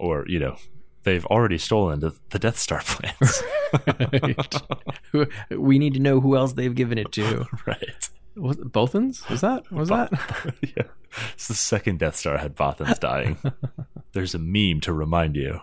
[0.00, 0.56] or you know
[1.04, 3.42] they've already stolen the, the death star plans
[5.12, 7.46] Who- we need to know who else they've given it to.
[7.66, 9.28] right Was it Bothans?
[9.28, 9.70] Was that?
[9.70, 10.10] Was that?
[10.76, 10.84] yeah
[11.34, 13.36] it's the second death star had bothans dying
[14.12, 15.60] there's a meme to remind you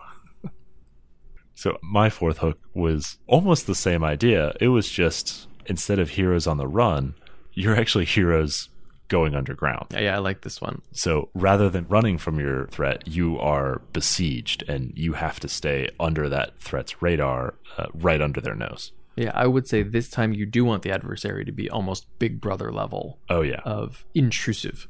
[1.60, 6.46] so my fourth hook was almost the same idea it was just instead of heroes
[6.46, 7.14] on the run
[7.52, 8.68] you're actually heroes
[9.08, 10.76] going underground Yeah, I like this one.
[10.92, 15.78] so rather than running from your threat you are besieged and you have to stay
[15.98, 20.32] under that threat's radar uh, right under their nose Yeah, I would say this time
[20.32, 24.86] you do want the adversary to be almost Big Brother level Oh yeah, of intrusive.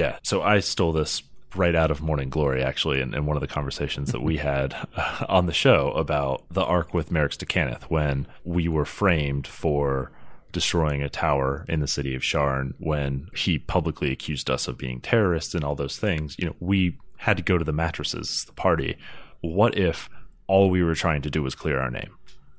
[0.00, 0.18] yeah.
[0.22, 1.22] So I stole this
[1.54, 4.74] right out of Mourning Glory, actually, in, in one of the conversations that we had
[4.96, 10.10] uh, on the show about the arc with Merrix to when we were framed for
[10.52, 15.00] destroying a tower in the city of Sharn when he publicly accused us of being
[15.00, 16.34] terrorists and all those things.
[16.38, 18.96] You know, we had to go to the mattresses, the party.
[19.40, 20.08] What if
[20.46, 22.15] all we were trying to do was clear our name?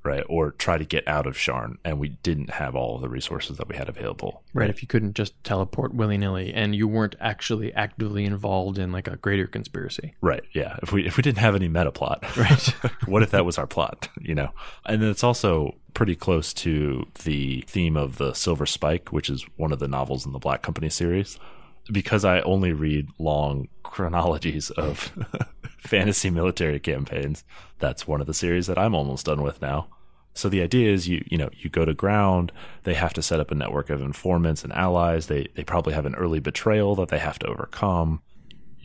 [0.08, 3.10] Right, or try to get out of Sharn, and we didn't have all of the
[3.10, 4.42] resources that we had available.
[4.54, 8.94] Right, if you couldn't just teleport willy nilly and you weren't actually actively involved in
[8.94, 10.16] like a greater conspiracy.
[10.22, 10.44] Right.
[10.54, 10.78] Yeah.
[10.82, 12.68] If we if we didn't have any meta plot, Right.
[13.06, 14.08] what if that was our plot?
[14.22, 14.52] You know,
[14.86, 19.46] and then it's also pretty close to the theme of the Silver Spike, which is
[19.58, 21.38] one of the novels in the Black Company series.
[21.92, 25.14] Because I only read long chronologies of
[25.80, 27.44] fantasy military campaigns,
[27.80, 29.88] that's one of the series that I'm almost done with now.
[30.38, 32.52] So the idea is you you know you go to ground.
[32.84, 35.28] They have to set up a network of informants and allies.
[35.28, 38.22] They they probably have an early betrayal that they have to overcome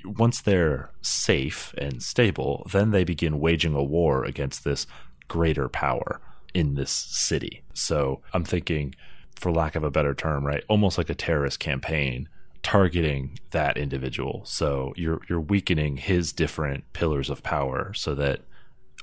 [0.04, 4.86] once they're safe and stable, then they begin waging a war against this
[5.28, 6.20] greater power
[6.54, 7.62] in this city.
[7.74, 8.94] So I'm thinking,
[9.36, 12.28] for lack of a better term, right, almost like a terrorist campaign
[12.62, 14.42] targeting that individual.
[14.44, 18.42] So you're you're weakening his different pillars of power so that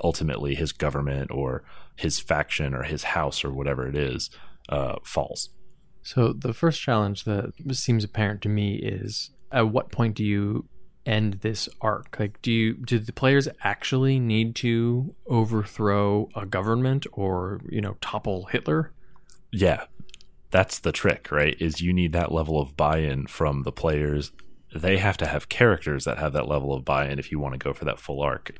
[0.04, 1.64] ultimately his government or
[1.96, 4.30] his faction or his house or whatever it is
[4.70, 5.50] uh, falls.
[6.02, 10.66] So the first challenge that seems apparent to me is at what point do you
[11.06, 12.18] end this arc?
[12.20, 17.98] Like do you do the players actually need to overthrow a government or, you know,
[18.02, 18.92] topple Hitler?
[19.52, 19.86] Yeah,
[20.52, 21.56] that's the trick, right?
[21.60, 24.32] Is you need that level of buy-in from the players.
[24.74, 27.60] They have to have characters that have that level of buy-in if you want to
[27.60, 28.54] go for that full arc.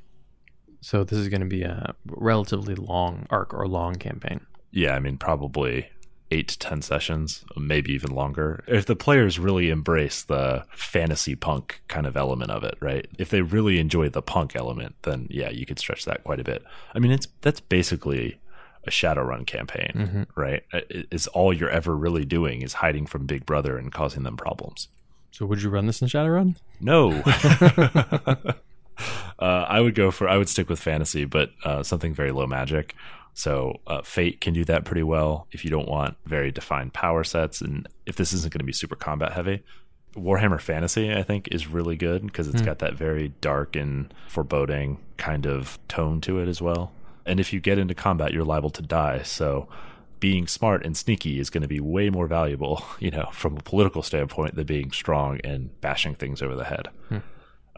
[0.82, 4.42] So this is going to be a relatively long arc or long campaign.
[4.72, 5.90] Yeah, I mean probably
[6.32, 8.64] eight to ten sessions, maybe even longer.
[8.68, 13.08] If the players really embrace the fantasy punk kind of element of it, right?
[13.18, 16.44] If they really enjoy the punk element, then yeah, you could stretch that quite a
[16.44, 16.64] bit.
[16.94, 18.38] I mean, it's that's basically
[18.86, 20.24] a Shadowrun campaign, mm-hmm.
[20.40, 20.64] right?
[20.72, 24.38] It- It's all you're ever really doing is hiding from Big Brother and causing them
[24.38, 24.88] problems.
[25.32, 26.56] So would you run this in Shadowrun?
[26.80, 27.12] No.
[29.40, 32.48] uh, I would go for I would stick with fantasy, but uh, something very low
[32.48, 32.96] magic.
[33.34, 37.24] So uh, Fate can do that pretty well if you don't want very defined power
[37.24, 39.64] sets, and if this isn't going to be super combat heavy.
[40.16, 44.98] Warhammer Fantasy, I think, is really good because it's got that very dark and foreboding
[45.18, 46.92] kind of tone to it as well.
[47.26, 49.22] And if you get into combat, you're liable to die.
[49.22, 49.68] So
[50.20, 53.62] being smart and sneaky is going to be way more valuable, you know, from a
[53.62, 56.88] political standpoint than being strong and bashing things over the head.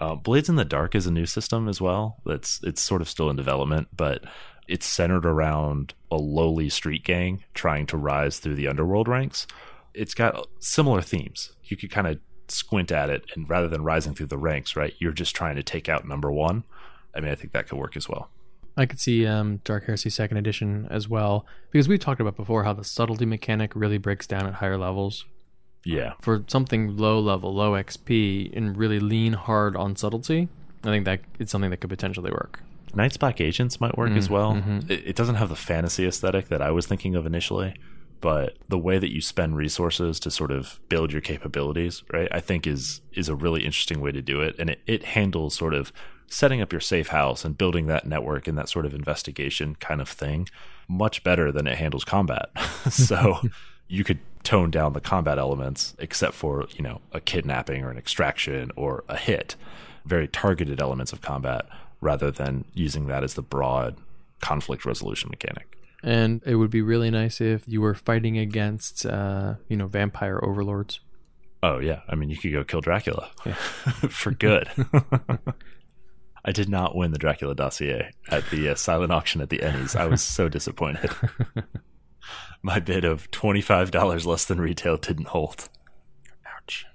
[0.02, 2.18] Uh, Blades in the Dark is a new system as well.
[2.26, 4.24] That's it's sort of still in development, but
[4.68, 9.46] it's centered around a lowly street gang trying to rise through the underworld ranks.
[9.94, 11.52] It's got similar themes.
[11.66, 14.96] You could kind of squint at it, and rather than rising through the ranks, right,
[14.98, 16.64] you're just trying to take out number one.
[17.14, 18.32] I mean, I think that could work as well.
[18.76, 22.64] I could see um, Dark Heresy Second Edition as well because we've talked about before
[22.64, 25.26] how the subtlety mechanic really breaks down at higher levels.
[25.84, 30.48] Yeah, For something low level, low XP, and really lean hard on subtlety,
[30.84, 32.62] I think that it's something that could potentially work.
[32.94, 34.54] Night's Black Agents might work as well.
[34.54, 34.92] Mm-hmm.
[34.92, 37.76] It, it doesn't have the fantasy aesthetic that I was thinking of initially,
[38.20, 42.40] but the way that you spend resources to sort of build your capabilities, right, I
[42.40, 44.56] think is is a really interesting way to do it.
[44.60, 45.94] And it, it handles sort of
[46.28, 50.00] setting up your safe house and building that network and that sort of investigation kind
[50.00, 50.48] of thing
[50.88, 52.50] much better than it handles combat.
[52.90, 53.40] so
[53.88, 57.98] you could tone down the combat elements except for, you know, a kidnapping or an
[57.98, 59.56] extraction or a hit.
[60.06, 61.66] Very targeted elements of combat
[62.00, 63.96] rather than using that as the broad
[64.40, 65.78] conflict resolution mechanic.
[66.04, 70.40] And it would be really nice if you were fighting against, uh, you know, vampire
[70.44, 71.00] overlords.
[71.64, 73.30] Oh yeah, I mean you could go kill Dracula
[74.10, 74.68] for good.
[76.44, 79.96] I did not win the Dracula dossier at the uh, silent auction at the Ennies.
[79.96, 81.12] I was so disappointed.
[82.62, 85.70] My bid of twenty five dollars less than retail didn't hold.
[86.46, 86.86] Ouch.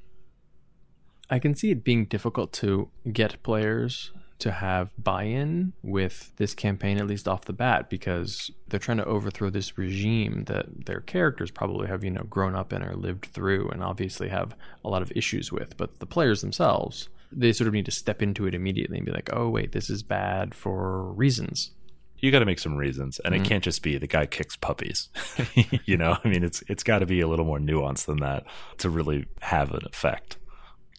[1.29, 6.99] I can see it being difficult to get players to have buy-in with this campaign
[6.99, 11.51] at least off the bat because they're trying to overthrow this regime that their characters
[11.51, 14.55] probably have you know grown up in or lived through and obviously have
[14.85, 18.23] a lot of issues with but the players themselves they sort of need to step
[18.23, 21.71] into it immediately and be like oh wait this is bad for reasons
[22.19, 23.45] You got to make some reasons, and it mm.
[23.45, 25.09] can't just be the guy kicks puppies.
[25.85, 28.45] you know, I mean, it's it's got to be a little more nuanced than that
[28.79, 30.39] to really have an effect.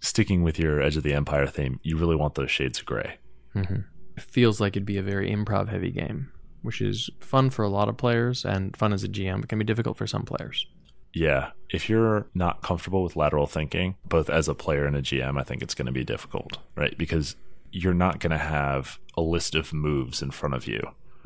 [0.02, 3.18] Sticking with your Edge of the Empire theme, you really want those shades of gray.
[3.56, 3.80] Mm-hmm.
[4.16, 7.70] it feels like it'd be a very improv heavy game which is fun for a
[7.70, 10.68] lot of players and fun as a GM, but can be difficult for some players.
[11.14, 11.52] Yeah.
[11.70, 15.44] If you're not comfortable with lateral thinking, both as a player and a GM, I
[15.44, 16.98] think it's going to be difficult, right?
[16.98, 17.38] Because
[17.72, 20.82] you're not going to have a list of moves in front of you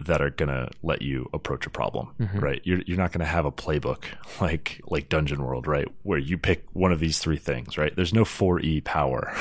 [0.05, 2.39] that are going to let you approach a problem, Mm-hmm.
[2.39, 2.61] right?
[2.63, 4.03] You're, you're not going to have a playbook
[4.41, 5.87] like like Dungeon World, right?
[6.03, 7.95] Where you pick one of these three things, right?
[7.95, 9.33] There's no 4E power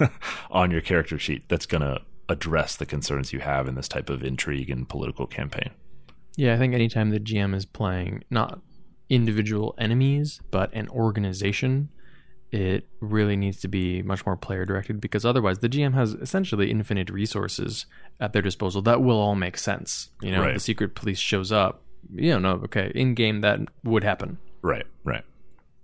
[0.50, 4.10] on your character sheet that's going to address the concerns you have in this type
[4.10, 5.70] of intrigue and political campaign.
[6.36, 8.60] Yeah, I think anytime the GM is playing not
[9.08, 11.88] individual enemies, but an organization,
[12.50, 16.70] it really needs to be much more player directed because otherwise the GM has essentially
[16.70, 17.86] infinite resources
[18.20, 20.10] at their disposal that will all make sense.
[20.22, 20.54] You know, Right.
[20.54, 21.82] the secret police shows up,
[22.14, 24.38] you don't know, okay, in game that would happen.
[24.62, 25.24] Right, right.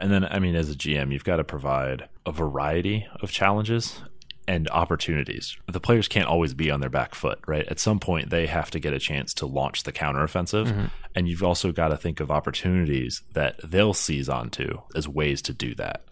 [0.01, 4.01] And then, I mean, as a GM, you've got to provide a variety of challenges
[4.47, 5.57] and opportunities.
[5.71, 7.67] The players can't always be on their back foot, right?
[7.69, 10.67] At some point, they have to get a chance to launch the counteroffensive.
[10.67, 10.85] Mm-hmm.
[11.15, 15.53] And you've also got to think of opportunities that they'll seize onto as ways to
[15.55, 16.05] do that.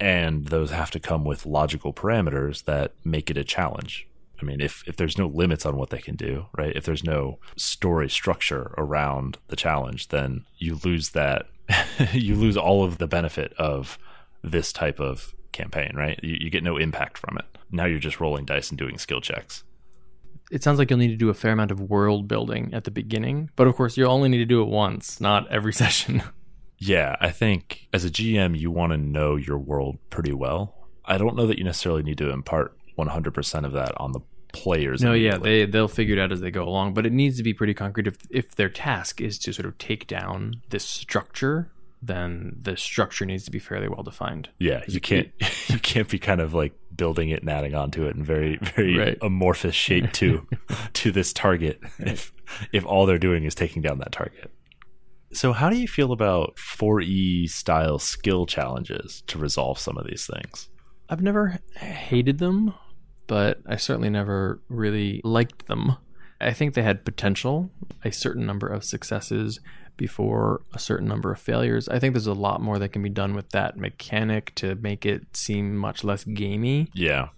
[0.00, 4.08] And those have to come with logical parameters that make it a challenge.
[4.40, 6.74] I mean, if, if there's no limits on what they can do, right?
[6.74, 11.46] If there's no story structure around the challenge, then you lose that,
[12.12, 13.98] you lose all of the benefit of
[14.42, 16.18] this type of campaign, right?
[16.22, 17.44] You, you get no impact from it.
[17.70, 19.64] Now you're just rolling dice and doing skill checks.
[20.50, 22.90] It sounds like you'll need to do a fair amount of world building at the
[22.90, 26.22] beginning, but of course you'll only need to do it once, not every session.
[26.80, 30.74] Yeah, I think as a GM, you want to know your world pretty well.
[31.04, 34.20] I don't know that you necessarily need to impart 100% of that on the
[34.52, 35.02] players.
[35.02, 37.42] No, yeah, they they'll figure it out as they go along, but it needs to
[37.42, 38.06] be pretty concrete.
[38.06, 41.70] If if their task is to sort of take down this structure,
[42.02, 44.48] then the structure needs to be fairly well defined.
[44.58, 45.30] Yeah, you can't
[45.68, 48.98] you can't be kind of like building it and adding onto it in very very
[48.98, 49.18] Right.
[49.22, 50.46] amorphous shape to
[50.94, 52.32] to this target if
[52.72, 54.50] if all they're doing is taking down that target.
[55.32, 60.26] So how do you feel about 4E style skill challenges to resolve some of these
[60.26, 60.68] things?
[61.08, 62.74] I've never hated them,
[63.26, 65.96] but I certainly never really liked them.
[66.40, 67.70] I think they had potential,
[68.04, 69.60] a certain number of successes
[69.96, 71.88] before a certain number of failures.
[71.88, 75.04] I think there's a lot more that can be done with that mechanic to make
[75.04, 76.88] it seem much less gamey.
[76.94, 77.28] Yeah.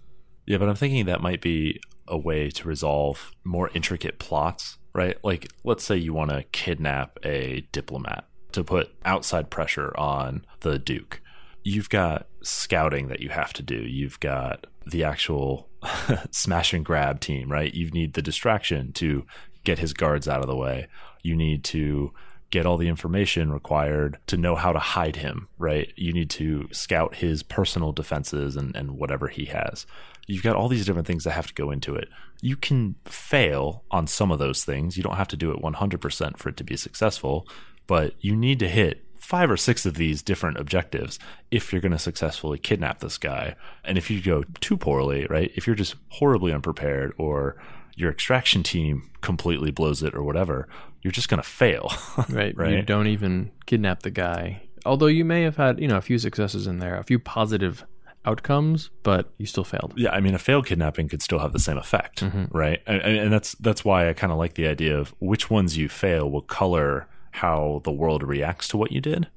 [0.45, 5.17] Yeah, but I'm thinking that might be a way to resolve more intricate plots, right?
[5.23, 10.79] Like, let's say you want to kidnap a diplomat to put outside pressure on the
[10.79, 11.21] Duke.
[11.63, 13.75] You've got scouting that you have to do.
[13.75, 15.69] You've got the actual
[16.31, 17.73] smash and grab team, right?
[17.73, 19.25] You need the distraction to
[19.63, 20.87] get his guards out of the way.
[21.21, 22.13] You need to
[22.53, 25.91] get all the information required to know how to hide him, right?
[25.95, 29.87] You need to scout his personal defenses and, and whatever he has.
[30.27, 32.09] You've got all these different things that have to go into it.
[32.43, 34.97] You can fail on some of those things.
[34.97, 37.47] You don't have to do it 100% for it to be successful,
[37.87, 41.17] but you need to hit five or six of these different objectives
[41.49, 43.55] if you're going to successfully kidnap this guy.
[43.85, 45.51] And if you go too poorly, right?
[45.55, 47.55] If you're just horribly unprepared or
[47.95, 50.67] your extraction team completely blows it or whatever,
[51.01, 51.91] you're just going to fail.
[52.57, 52.75] Right.
[52.75, 54.63] You don't even kidnap the guy.
[54.85, 57.85] Although you may have had, you know, a few successes in there, a few positive
[58.25, 59.93] outcomes, but you still failed.
[59.97, 62.81] yeah, I mean, a failed kidnapping could still have the same effect, right?
[62.87, 65.77] And, and and that's that's why I kind of like the idea of which ones
[65.77, 69.27] you fail will color how the world reacts to what you did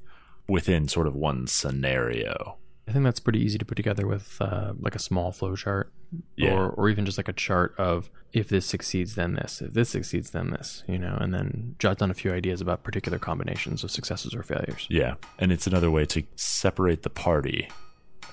[0.49, 2.57] within sort of one scenario.
[2.89, 5.93] I think that's pretty easy to put together with uh, like a small flow chart,
[6.37, 6.53] Yeah.
[6.53, 9.61] or or even just like a chart of if this succeeds, then this.
[9.63, 10.85] If this succeeds, then this.
[10.87, 14.43] You know, and then jot down a few ideas about particular combinations of successes or
[14.45, 14.87] failures.
[14.89, 17.69] Yeah, and it's another way to separate the party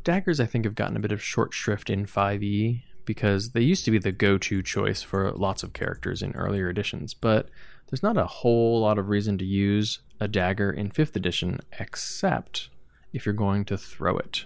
[0.05, 3.83] Daggers, I think, have gotten a bit of short shrift in 5e because they used
[3.83, 7.49] to be the go to choice for lots of characters in earlier editions, but
[7.89, 12.69] there's not a whole lot of reason to use a dagger in 5th edition except
[13.13, 14.45] if you're going to throw it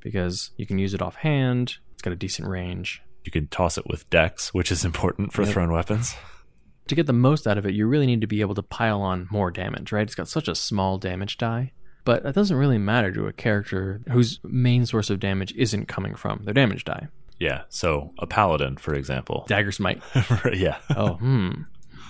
[0.00, 3.02] because you can use it offhand, it's got a decent range.
[3.24, 5.52] You can toss it with dex, which is important for Yep.
[5.52, 6.14] thrown weapons.
[6.88, 9.00] To get the most out of it, you really need to be able to pile
[9.02, 10.02] on more damage, right?
[10.02, 11.72] It's got such a small damage die.
[12.04, 16.16] But that doesn't really matter to a character whose main source of damage isn't coming
[16.16, 17.06] from their damage die.
[17.38, 17.62] Yeah.
[17.68, 19.44] So a paladin, for example.
[19.48, 20.02] Dagger smite.
[20.52, 20.78] yeah.
[20.96, 21.50] Oh, hmm.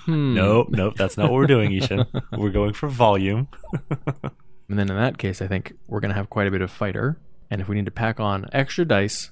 [0.07, 0.34] Hmm.
[0.34, 0.95] Nope, nope.
[0.97, 2.05] That's not what we're doing, I-Hsien.
[2.36, 3.47] we're going for volume.
[4.68, 6.70] And then in that case, I think we're going to have quite a bit of
[6.70, 7.18] fighter.
[7.50, 9.30] And if we need to pack on extra dice,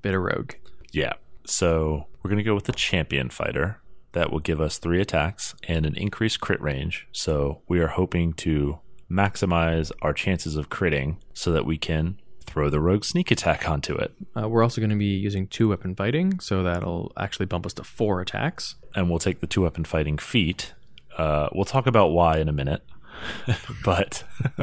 [0.00, 0.52] bit of rogue.
[0.92, 1.14] Yeah.
[1.46, 3.80] So we're going to go with the champion fighter.
[4.12, 7.08] That will give us three attacks and an increased crit range.
[7.10, 8.78] So we are hoping to
[9.10, 13.94] maximize our chances of critting so that we can throw the rogue sneak attack onto
[13.94, 14.12] it.
[14.36, 17.72] Uh, we're also going to be using two weapon fighting, so that'll actually bump us
[17.74, 18.76] to four attacks.
[18.94, 20.74] And we'll take the two weapon fighting feat.
[21.18, 22.82] Uh, we'll talk about why in a minute.
[23.84, 24.24] but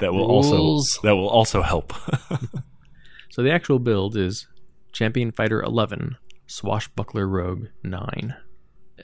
[0.00, 1.92] that will also that will also help.
[3.32, 4.46] So the actual build is
[4.92, 6.16] Champion Fighter 11,
[6.46, 8.34] Swashbuckler Rogue 9.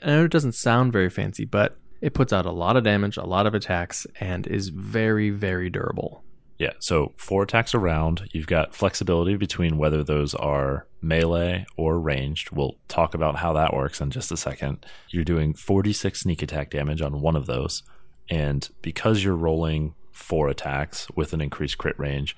[0.03, 3.17] I know it doesn't sound very fancy, but it puts out a lot of damage,
[3.17, 6.23] a lot of attacks, and is very, very durable.
[6.59, 8.29] Yeah, so four attacks around.
[8.31, 12.51] You've got flexibility between whether those are melee or ranged.
[12.51, 14.85] We'll talk about how that works in just a second.
[15.09, 17.81] You're doing 46 sneak attack damage on one of those.
[18.29, 22.35] And because you're rolling four attacks with an increased crit range,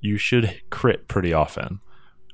[0.00, 1.80] you should crit pretty often.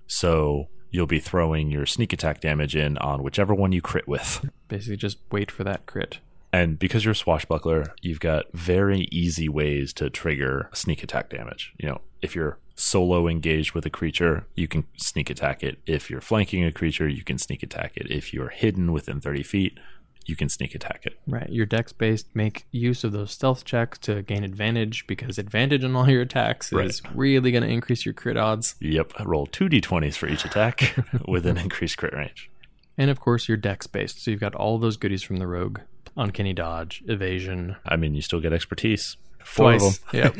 [0.06, 4.48] So you'll be throwing your sneak attack damage in on whichever one you crit with.
[4.68, 6.18] Basically, just wait for that crit.
[6.52, 11.72] And because you're a swashbuckler, you've got very easy ways to trigger sneak attack damage.
[11.78, 15.78] You know, if you're solo engaged with a creature, you can sneak attack it.
[15.86, 18.10] If you're flanking a creature, you can sneak attack it.
[18.10, 19.78] If you're hidden within 30 feet,
[20.26, 21.18] you can sneak attack it.
[21.26, 25.84] Right, your dex based make use of those stealth checks to gain advantage because advantage
[25.84, 28.74] on all your attacks is really going to increase your crit odds.
[28.80, 30.96] Yep, roll two d20s for each attack
[31.28, 32.50] with an increased crit range.
[32.98, 35.80] And of course, your dex based, so you've got all those goodies from the rogue
[36.16, 39.16] uncanny dodge, evasion, I mean, you still get expertise.
[39.44, 39.98] Four twice.
[39.98, 40.32] of them.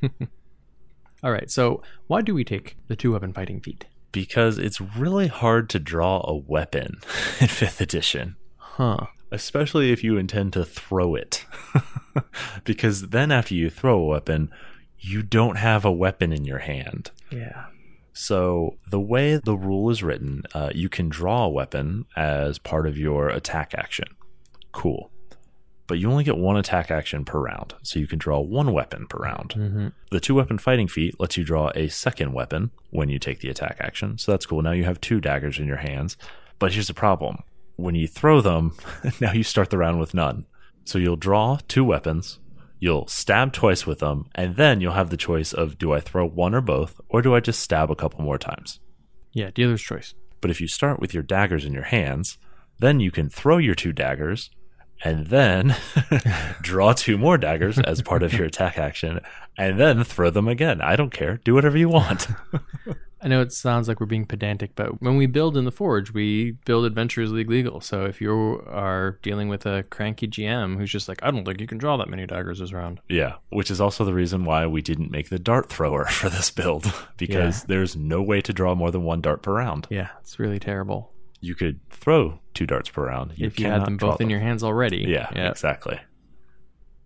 [0.00, 0.10] Yep.
[1.22, 3.86] all right, so why do we take the two weapon fighting feat?
[4.10, 6.98] Because it's really hard to draw a weapon
[7.40, 8.36] in 5th edition.
[8.56, 9.06] Huh.
[9.30, 11.44] Especially if you intend to throw it.
[12.64, 14.50] because then after you throw a weapon,
[14.98, 17.10] you don't have a weapon in your hand.
[17.30, 17.66] Yeah.
[18.12, 22.86] So the way the rule is written, uh, you can draw a weapon as part
[22.86, 24.08] of your attack action.
[24.72, 25.10] Cool.
[25.86, 29.06] But you only get one attack action per round, so you can draw one weapon
[29.06, 29.54] per round.
[29.56, 29.88] Mm-hmm.
[30.10, 33.48] The two weapon fighting feat lets you draw a second weapon when you take the
[33.48, 34.18] attack action.
[34.18, 34.60] So that's cool.
[34.62, 36.16] Now you have two daggers in your hands.
[36.58, 37.42] But here's the problem
[37.78, 38.76] when you throw them,
[39.20, 40.44] now you start the round with none.
[40.84, 42.40] So you'll draw two weapons,
[42.80, 46.26] you'll stab twice with them, and then you'll have the choice of do I throw
[46.26, 48.80] one or both, or do I just stab a couple more times?
[49.32, 50.14] Yeah, dealer's choice.
[50.40, 52.38] But if you start with your daggers in your hands,
[52.80, 54.50] then you can throw your two daggers
[55.04, 55.76] and then
[56.62, 59.20] draw two more daggers as part of your attack action
[59.56, 60.80] and then throw them again.
[60.80, 61.36] I don't care.
[61.44, 62.26] Do whatever you want.
[63.20, 66.12] I know it sounds like we're being pedantic, but when we build in the Forge,
[66.12, 67.80] we build Adventurers League legal.
[67.80, 71.60] So if you are dealing with a cranky GM who's just like, I don't think
[71.60, 73.00] you can draw that many daggers this round.
[73.08, 76.50] yeah, which is also the reason why we didn't make the dart thrower for this
[76.52, 77.64] build because Yeah.
[77.66, 79.88] there's no way to draw more than one dart per round.
[79.90, 81.12] Yeah, it's really terrible.
[81.40, 83.32] You could throw two darts per round.
[83.36, 85.04] if you had them both in your hands already.
[85.08, 85.50] Yeah, Yep.
[85.52, 86.00] exactly.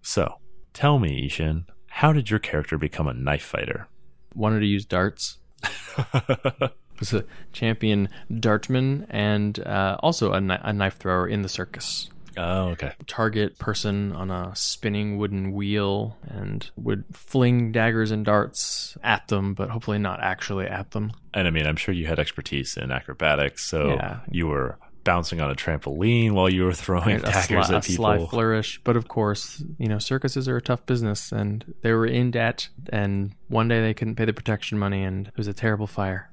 [0.03, 0.35] So,
[0.73, 3.89] tell me, I-Hsien, how did your character become a knife fighter?
[4.35, 5.39] Wanted to use darts.
[6.99, 12.11] was a champion dartman and uh, also a, kni- a knife thrower in the circus.
[12.37, 12.93] oh, okay.
[13.07, 19.55] Target person on a spinning wooden wheel and would fling daggers and darts at them,
[19.55, 21.13] but hopefully not actually at them.
[21.35, 24.21] And I mean, I'm sure you had expertise in acrobatics, so Yeah.
[24.31, 27.93] you were bouncing on a trampoline while you were throwing a, daggers sly, at a
[27.93, 28.29] sly people.
[28.29, 28.81] flourish.
[28.85, 32.69] But of course, you know, circuses are a tough business, and they were in debt.
[32.91, 36.31] And one day they couldn't pay the protection money, and it was a terrible fire.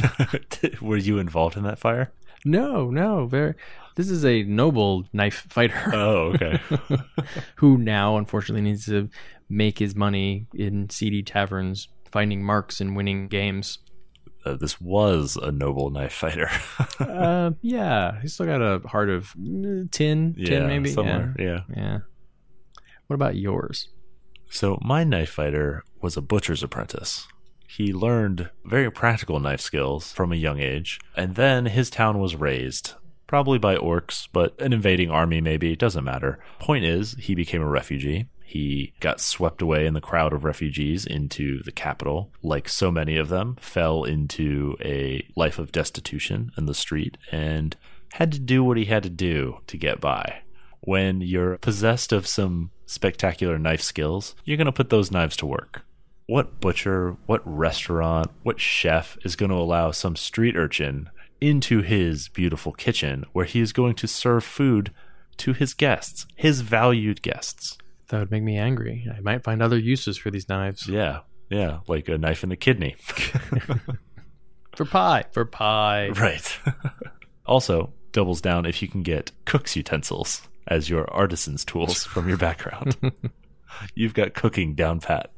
[0.80, 2.12] were you involved in that fire?
[2.44, 3.54] No, no, very.
[3.96, 6.60] This is a noble knife fighter Oh, okay.
[7.56, 9.10] who now, unfortunately, needs to
[9.48, 13.78] make his money in seedy taverns, finding marks and winning games.
[14.48, 16.50] Uh, this was a noble knife fighter.
[17.00, 19.32] uh, yeah, he's still got a heart of
[19.90, 20.90] tin, yeah, tin maybe.
[20.90, 21.32] Yeah.
[21.38, 21.60] Yeah.
[21.74, 21.98] yeah.
[23.06, 23.88] What about yours?
[24.50, 27.26] So my knife fighter was a butcher's apprentice.
[27.68, 32.34] He learned very practical knife skills from a young age, and then his town was
[32.34, 32.94] razed.
[33.26, 36.38] Probably by orcs, but an invading army maybe, it doesn't matter.
[36.58, 38.28] Point is, he became a refugee.
[38.48, 42.32] He got swept away in the crowd of refugees into the capital.
[42.42, 47.76] Like so many of them, fell into a life of destitution in the street and
[48.12, 50.40] had to do what he had to do to get by.
[50.80, 55.46] When you're possessed of some spectacular knife skills, you're going to put those knives to
[55.46, 55.82] work.
[56.24, 62.28] What butcher, what restaurant, what chef is going to allow some street urchin into his
[62.28, 64.90] beautiful kitchen where he is going to serve food
[65.36, 67.76] to his guests, his valued guests?
[68.08, 69.06] That would make me angry.
[69.14, 70.88] I might find other uses for these knives.
[70.88, 72.96] Yeah, yeah, like a knife in the kidney.
[74.76, 75.24] For pie.
[75.32, 76.10] For pie.
[76.10, 76.58] right.
[77.46, 82.38] also, doubles down if you can get cook's utensils as your artisan's tools from your
[82.38, 82.96] background.
[83.94, 85.32] You've got cooking down pat.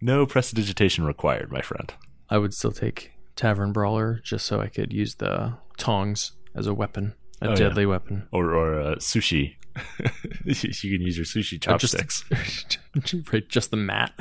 [0.00, 1.92] No prestidigitation required, my friend.
[2.28, 6.74] I would still take Tavern Brawler just so I could use the tongs as a
[6.74, 7.56] weapon, a Oh, yeah.
[7.56, 8.26] deadly weapon.
[8.32, 9.54] Or or uh, sushi.
[10.44, 10.54] you
[10.98, 12.78] can use your sushi Or just- chopsticks.
[13.32, 14.12] right, just the mat.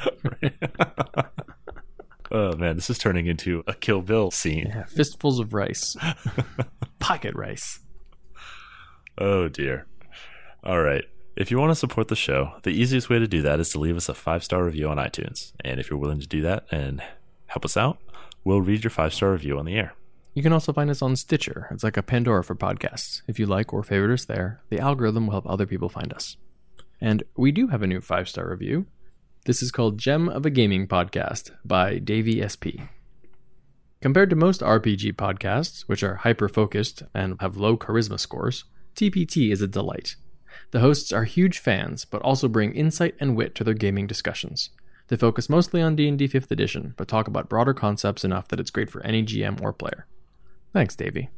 [2.31, 4.67] oh man, this is turning into a Kill Bill scene.
[4.67, 5.95] Yeah, fistfuls of rice.
[6.99, 7.79] Pocket rice.
[9.17, 9.85] Oh dear.
[10.63, 11.03] All right.
[11.35, 13.79] If you want to support the show, the easiest way to do that is to
[13.79, 15.53] leave us a five star review on iTunes.
[15.63, 17.01] And if you're willing to do that and
[17.47, 17.97] help us out,
[18.43, 19.93] we'll read your five star review on the air.
[20.33, 21.67] You can also find us on Stitcher.
[21.71, 23.23] It's like a Pandora for podcasts.
[23.27, 26.37] If you like or favorite us there, the algorithm will help other people find us.
[27.01, 28.85] And we do have a new five star review.
[29.45, 32.85] This is called Gem of a Gaming Podcast by Davey SP.
[34.01, 38.65] Compared to most RPG podcasts, which are hyper focused and have low charisma scores,
[38.95, 40.15] TPT is a delight.
[40.71, 44.69] The hosts are huge fans, but also bring insight and wit to their gaming discussions.
[45.07, 48.71] They focus mostly on D&D 5th edition, but talk about broader concepts enough that it's
[48.71, 50.05] great for any GM or player.
[50.73, 51.29] Thanks, Davey.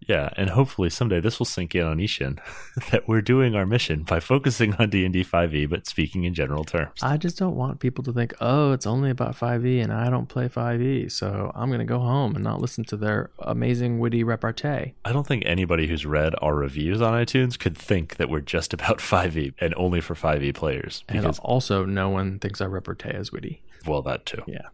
[0.00, 2.38] Yeah, and hopefully someday this will sink in on I-Hsien
[2.92, 6.64] that we're doing our mission by focusing on D&D 5e E, but speaking in general
[6.64, 7.02] terms.
[7.02, 10.26] I just don't want people to think, oh, it's only about 5e and I don't
[10.26, 14.22] play 5e, so I'm going to go home and not listen to their amazing witty
[14.24, 14.94] repartee.
[15.04, 18.72] I don't think anybody who's read our reviews on iTunes could think that we're just
[18.72, 23.10] about 5e and only for 5e players And because also, no one thinks our repartee
[23.10, 23.62] is witty.
[23.86, 24.42] well that too.
[24.46, 24.68] Yeah.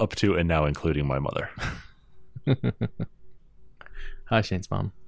[0.00, 1.50] Up to and now including my mother.
[4.30, 4.92] Hi, Shane's mom.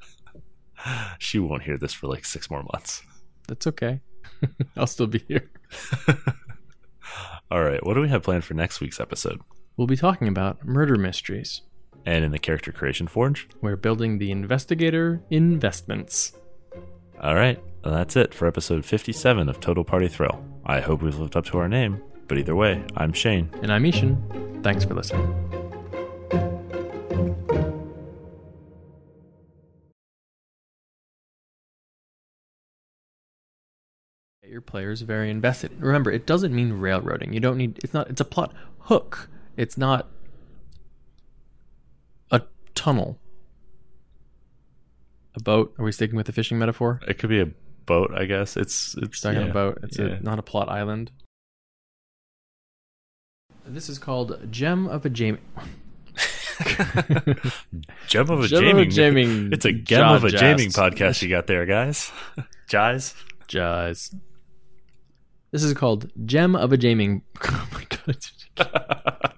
[1.21, 3.03] She won't hear this for like 6 more months.
[3.47, 4.01] That's okay.
[4.77, 5.49] I'll still be here.
[7.53, 9.41] All right, what do we have planned for next week's episode?
[9.77, 11.63] We'll be talking about murder mysteries.
[12.05, 13.49] And in the character creation forge?
[13.61, 16.33] We're building the investigator investments.
[17.21, 20.45] All right, well, that's it for episode 57 of Total Party Thrill.
[20.67, 23.51] I hope we've lived up to our name, but either way, I'm Shane.
[23.63, 24.63] And I'm I-Hsien.
[24.65, 25.62] Thanks for listening.
[34.53, 35.73] Your players very invested.
[35.79, 37.33] Remember, it doesn't mean railroading.
[37.33, 37.79] You don't need.
[37.83, 38.11] It's not.
[38.11, 39.31] It's a plot hook.
[39.57, 40.11] It's not
[42.31, 42.43] a
[42.75, 43.19] tunnel.
[45.35, 45.75] A boat.
[45.79, 47.01] Are we sticking with the fishing metaphor?
[47.09, 47.49] It could be a
[47.87, 48.59] boat, I guess.
[48.59, 50.19] It's it's talking yeah, about it's yeah.
[50.19, 51.13] a, not a plot island.
[53.65, 55.39] This is called Gem of a Jamie.
[58.07, 58.91] Gem of a Gem of a Jaming.
[58.91, 60.43] Jaming It's a gem of a Jazz.
[60.43, 62.13] Jaming podcast you got there, guys.
[62.69, 63.15] Jais.
[63.49, 64.15] Jazz.
[65.53, 67.23] This is called Gem of a Jaming.
[67.45, 67.87] Oh my
[68.57, 69.29] god.